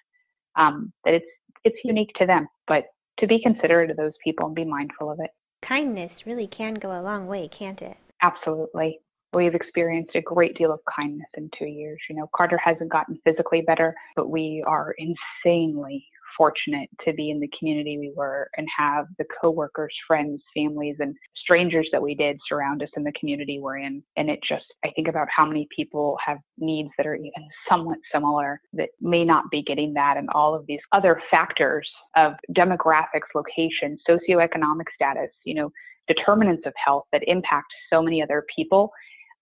um, 0.57 0.92
that 1.04 1.14
it's 1.14 1.26
it's 1.64 1.78
unique 1.85 2.12
to 2.18 2.26
them. 2.26 2.46
But 2.66 2.85
to 3.18 3.26
be 3.26 3.40
considerate 3.42 3.90
of 3.90 3.96
those 3.96 4.12
people 4.22 4.46
and 4.46 4.54
be 4.54 4.64
mindful 4.64 5.11
of 5.11 5.20
it. 5.20 5.30
Kindness 5.62 6.26
really 6.26 6.46
can 6.46 6.74
go 6.74 6.90
a 6.90 7.00
long 7.00 7.26
way 7.26 7.48
can't 7.48 7.80
it? 7.80 7.96
Absolutely. 8.22 9.00
We've 9.33 9.54
experienced 9.54 10.14
a 10.14 10.20
great 10.20 10.57
deal 10.57 10.72
of 10.72 10.80
kindness 10.94 11.28
in 11.37 11.50
two 11.59 11.66
years. 11.66 11.98
You 12.09 12.16
know 12.16 12.28
carter 12.37 12.59
hasn't 12.59 12.90
gotten 12.90 13.18
physically 13.24 13.62
better 13.62 13.94
but 14.16 14.28
we 14.28 14.62
are 14.66 14.94
insanely 14.98 16.07
fortunate 16.37 16.88
to 17.05 17.12
be 17.12 17.31
in 17.31 17.40
the 17.40 17.51
community 17.59 17.99
we 17.99 18.12
were 18.16 18.49
and 18.57 18.66
have 18.77 19.07
the 19.18 19.25
coworkers, 19.40 19.94
friends, 20.07 20.40
families, 20.55 20.97
and 21.01 21.14
strangers 21.37 21.88
that 21.92 22.03
we 22.03 22.14
did 22.14 22.38
surround 22.49 22.83
us 22.83 22.88
in 22.97 23.05
the 23.05 23.12
community 23.18 23.61
we're 23.61 23.79
in. 23.79 24.03
And 24.16 24.31
it 24.31 24.40
just, 24.49 24.64
I 24.85 24.90
think 24.97 25.09
about 25.09 25.29
how 25.35 25.47
many 25.47 25.68
people 25.75 26.16
have 26.25 26.38
needs 26.59 26.90
that 26.97 27.07
are 27.07 27.14
even 27.14 27.33
somewhat 27.68 27.99
similar 28.12 28.61
that 28.73 28.90
may 29.01 29.25
not 29.25 29.51
be 29.51 29.62
getting 29.62 29.94
that, 29.94 30.16
and 30.16 30.29
all 30.31 30.55
of 30.55 30.66
these 30.66 30.81
other 30.92 31.20
factors 31.31 31.88
of 32.16 32.33
demographics, 32.57 33.29
location, 33.35 33.99
socioeconomic 34.09 34.87
status, 34.94 35.31
you 35.44 35.55
know, 35.55 35.70
determinants 36.09 36.64
of 36.66 36.73
health 36.83 37.05
that 37.12 37.23
impact 37.27 37.66
so 37.92 38.03
many 38.03 38.23
other 38.23 38.44
people. 38.55 38.90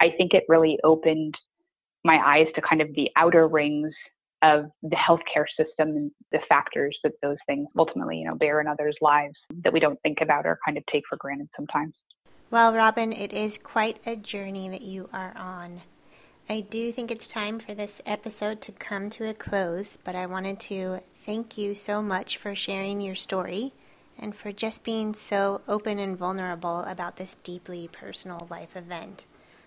I 0.00 0.10
think 0.16 0.34
it 0.34 0.44
really 0.48 0.78
opened 0.84 1.34
my 2.04 2.18
eyes 2.18 2.46
to 2.54 2.60
kind 2.60 2.80
of 2.82 2.88
the 2.94 3.08
outer 3.16 3.46
rings 3.46 3.92
of 4.42 4.70
the 4.82 4.96
healthcare 4.96 5.46
system 5.56 5.90
and 5.96 6.10
the 6.32 6.40
factors 6.48 6.98
that 7.04 7.12
those 7.22 7.36
things 7.46 7.68
ultimately, 7.78 8.18
you 8.18 8.24
know, 8.24 8.34
bear 8.34 8.60
in 8.60 8.66
others' 8.66 8.96
lives 9.00 9.36
that 9.62 9.72
we 9.72 9.80
don't 9.80 10.00
think 10.02 10.18
about 10.20 10.46
or 10.46 10.58
kind 10.64 10.76
of 10.76 10.84
take 10.86 11.04
for 11.08 11.16
granted 11.16 11.48
sometimes. 11.56 11.94
Well, 12.50 12.74
Robin, 12.74 13.12
it 13.12 13.32
is 13.32 13.56
quite 13.56 13.98
a 14.04 14.16
journey 14.16 14.68
that 14.68 14.82
you 14.82 15.08
are 15.12 15.32
on. 15.36 15.82
I 16.50 16.60
do 16.60 16.92
think 16.92 17.10
it's 17.10 17.26
time 17.26 17.58
for 17.58 17.72
this 17.72 18.02
episode 18.04 18.60
to 18.62 18.72
come 18.72 19.08
to 19.10 19.28
a 19.28 19.32
close, 19.32 19.96
but 20.02 20.14
I 20.14 20.26
wanted 20.26 20.60
to 20.60 21.00
thank 21.16 21.56
you 21.56 21.74
so 21.74 22.02
much 22.02 22.36
for 22.36 22.54
sharing 22.54 23.00
your 23.00 23.14
story 23.14 23.72
and 24.18 24.34
for 24.34 24.52
just 24.52 24.84
being 24.84 25.14
so 25.14 25.62
open 25.66 25.98
and 25.98 26.16
vulnerable 26.16 26.80
about 26.80 27.16
this 27.16 27.36
deeply 27.42 27.88
personal 27.90 28.46
life 28.50 28.76
event. 28.76 29.24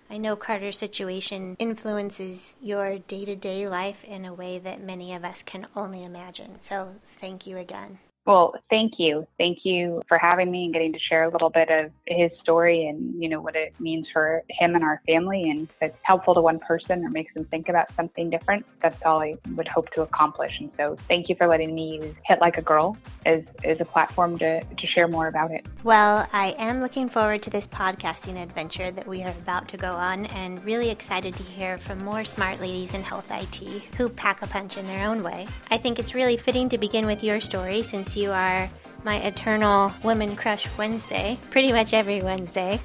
I 0.09 0.17
know 0.17 0.35
Carter's 0.35 0.77
situation 0.77 1.55
influences 1.57 2.53
your 2.61 2.99
day 2.99 3.25
to 3.25 3.35
day 3.35 3.67
life 3.67 4.03
in 4.03 4.25
a 4.25 4.33
way 4.33 4.59
that 4.59 4.81
many 4.81 5.13
of 5.13 5.25
us 5.25 5.41
can 5.43 5.67
only 5.75 6.03
imagine. 6.03 6.59
So, 6.59 6.95
thank 7.05 7.47
you 7.47 7.57
again. 7.57 7.99
Well, 8.25 8.55
thank 8.71 8.93
you. 8.97 9.27
Thank 9.37 9.59
you 9.63 10.01
for 10.07 10.17
having 10.17 10.49
me 10.49 10.65
and 10.65 10.73
getting 10.73 10.91
to 10.93 10.99
share 10.99 11.23
a 11.25 11.29
little 11.29 11.51
bit 11.51 11.69
of 11.69 11.91
his 12.07 12.31
story 12.41 12.87
and, 12.87 13.21
you 13.21 13.29
know, 13.29 13.39
what 13.39 13.55
it 13.55 13.75
means 13.79 14.07
for 14.11 14.41
him 14.49 14.73
and 14.73 14.83
our 14.83 14.99
family. 15.05 15.47
And 15.47 15.69
if 15.81 15.89
it's 15.91 15.97
helpful 16.01 16.33
to 16.33 16.41
one 16.41 16.59
person 16.59 17.05
or 17.05 17.09
makes 17.09 17.33
them 17.35 17.45
think 17.45 17.69
about 17.69 17.93
something 17.95 18.31
different, 18.31 18.65
that's 18.81 18.97
all 19.05 19.21
I 19.21 19.35
would 19.55 19.67
hope 19.67 19.91
to 19.91 20.01
accomplish. 20.01 20.57
And 20.59 20.71
so 20.75 20.97
thank 21.07 21.29
you 21.29 21.35
for 21.35 21.47
letting 21.47 21.75
me 21.75 21.99
use 22.01 22.15
HIT 22.25 22.41
Like 22.41 22.57
a 22.57 22.63
Girl 22.63 22.97
as, 23.27 23.43
as 23.63 23.79
a 23.79 23.85
platform 23.85 24.39
to, 24.39 24.59
to 24.61 24.87
share 24.87 25.07
more 25.07 25.27
about 25.27 25.51
it. 25.51 25.67
Well, 25.83 26.27
I 26.33 26.55
am 26.57 26.81
looking 26.81 27.09
forward 27.09 27.43
to 27.43 27.51
this 27.51 27.67
podcasting 27.67 28.41
adventure 28.41 28.89
that 28.89 29.07
we 29.07 29.21
are 29.21 29.29
about 29.29 29.67
to 29.69 29.77
go 29.77 29.93
on 29.93 30.25
and 30.27 30.63
really 30.65 30.89
excited 30.89 31.35
to 31.35 31.43
hear 31.43 31.77
from 31.77 32.03
more 32.03 32.25
smart 32.25 32.59
ladies 32.59 32.95
in 32.95 33.03
health 33.03 33.29
IT 33.29 33.83
who 33.97 34.09
pack 34.09 34.41
a 34.41 34.47
punch 34.47 34.77
in 34.77 34.87
their 34.87 35.07
own 35.07 35.21
way. 35.21 35.47
I 35.69 35.77
think 35.77 35.99
it's 35.99 36.15
really 36.15 36.37
fitting 36.37 36.69
to 36.69 36.79
begin 36.79 37.05
with 37.05 37.23
your 37.23 37.39
story 37.39 37.83
since 37.83 38.14
you 38.15 38.31
are 38.31 38.69
my 39.03 39.17
eternal 39.17 39.91
Women 40.03 40.35
Crush 40.35 40.67
Wednesday, 40.77 41.37
pretty 41.51 41.71
much 41.71 41.93
every 41.93 42.21
Wednesday. 42.21 42.79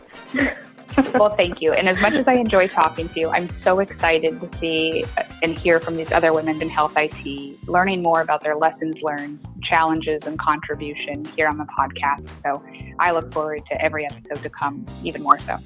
well, 1.14 1.35
thank 1.37 1.62
you. 1.62 1.73
And 1.73 1.88
as 1.88 2.01
much 2.01 2.12
as 2.14 2.29
I 2.29 2.35
enjoy 2.35 2.69
talking 2.69 3.09
to 3.09 3.21
you, 3.21 3.31
I'm 3.31 3.49
so 3.62 3.79
excited 3.81 4.40
to 4.40 4.59
see 4.59 5.05
and 5.43 5.57
hear 5.57 5.81
from 5.81 5.97
these 5.97 6.12
other 6.12 6.33
women 6.33 6.61
in 6.61 6.69
health 6.69 6.95
IT, 6.97 7.69
learning 7.69 8.03
more 8.03 8.21
about 8.21 8.43
their 8.43 8.57
lessons 8.57 8.97
learned, 9.03 9.38
challenges, 9.62 10.27
and 10.27 10.38
contribution 10.38 11.25
here 11.37 11.49
on 11.49 11.57
the 11.57 11.64
podcast. 11.64 12.29
So 12.43 12.62
I 12.99 13.12
look 13.12 13.33
forward 13.33 13.62
to 13.71 13.81
every 13.81 14.07
episode 14.07 14.43
to 14.43 14.51
come, 14.51 14.85
even 15.03 15.23
more 15.23 15.38
so. 15.38 15.59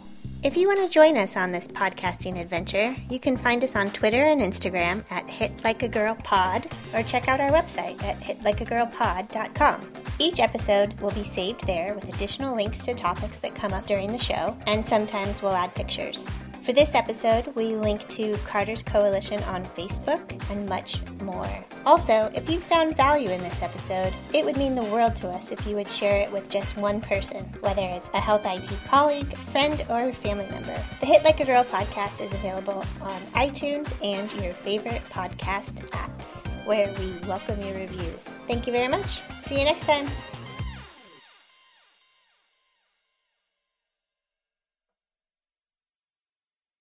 If 0.45 0.59
you 0.59 0.69
want 0.69 0.81
to 0.81 0.93
join 0.93 1.17
us 1.17 1.39
on 1.39 1.53
this 1.53 1.67
podcasting 1.67 2.39
adventure, 2.39 2.95
you 3.09 3.19
can 3.19 3.35
find 3.35 3.65
us 3.65 3.75
on 3.75 3.89
Twitter 3.89 4.25
and 4.25 4.43
Instagram 4.43 5.03
at 5.11 5.31
HIT 5.31 5.65
Like 5.65 5.83
a 5.83 5.89
Girl 5.89 6.15
Pod, 6.17 6.71
or 6.93 7.03
check 7.03 7.29
out 7.29 7.41
our 7.41 7.51
website 7.51 8.03
at 8.05 8.21
hitlikeagirlpod.com. 8.21 9.91
Each 10.19 10.41
episode 10.41 11.01
will 11.01 11.13
be 11.13 11.25
saved 11.25 11.67
there 11.67 11.95
with 11.95 12.15
additional 12.15 12.55
links 12.55 12.77
to 12.81 12.93
topics 12.93 13.39
that 13.39 13.55
come 13.55 13.73
up 13.73 13.87
during 13.87 14.13
the 14.13 14.19
show, 14.19 14.55
and 14.67 14.85
sometimes 14.85 15.41
we'll 15.41 15.53
add 15.53 15.75
pictures. 15.75 16.29
For 16.65 16.73
this 16.73 16.95
episode, 16.95 17.55
we 17.57 17.77
link 17.77 18.09
to 18.09 18.39
Carter's 18.47 18.83
Coalition 18.83 19.43
on 19.43 19.67
Facebook 19.67 20.51
and 20.51 20.67
much 20.67 21.03
more. 21.21 21.47
Also, 21.85 22.33
if 22.35 22.49
you 22.49 22.59
found 22.59 22.97
value 22.97 23.29
in 23.29 23.43
this 23.43 23.61
episode, 23.61 24.15
it 24.33 24.47
would 24.47 24.57
mean 24.57 24.75
the 24.75 24.85
world 24.85 25.15
to 25.17 25.29
us 25.29 25.53
if 25.53 25.67
you 25.67 25.77
would 25.77 25.87
share 25.87 26.23
it 26.23 26.33
with 26.33 26.49
just 26.49 26.79
one 26.79 27.03
person, 27.03 27.45
whether 27.61 27.83
it's 27.83 28.09
a 28.15 28.19
health 28.19 28.47
IT 28.47 28.71
colleague, 28.87 29.37
friend, 29.49 29.85
or 29.91 30.11
family 30.11 30.49
member. 30.51 30.83
The 31.01 31.07
HIT 31.07 31.23
Like 31.23 31.41
a 31.41 31.45
Girl 31.45 31.65
podcast 31.65 32.25
is 32.25 32.33
available 32.33 32.83
on 33.03 33.21
iTunes 33.35 33.93
and 34.03 34.33
your 34.43 34.55
favorite 34.55 35.03
podcast 35.11 35.87
apps, 35.91 36.47
where 36.65 36.91
we 36.99 37.13
welcome 37.29 37.61
your 37.61 37.75
reviews. 37.75 38.25
Thank 38.49 38.67
you 38.67 38.73
very 38.73 38.89
much. 38.89 39.21
See 39.45 39.59
you 39.59 39.67
next 39.67 39.85
time. 39.85 40.09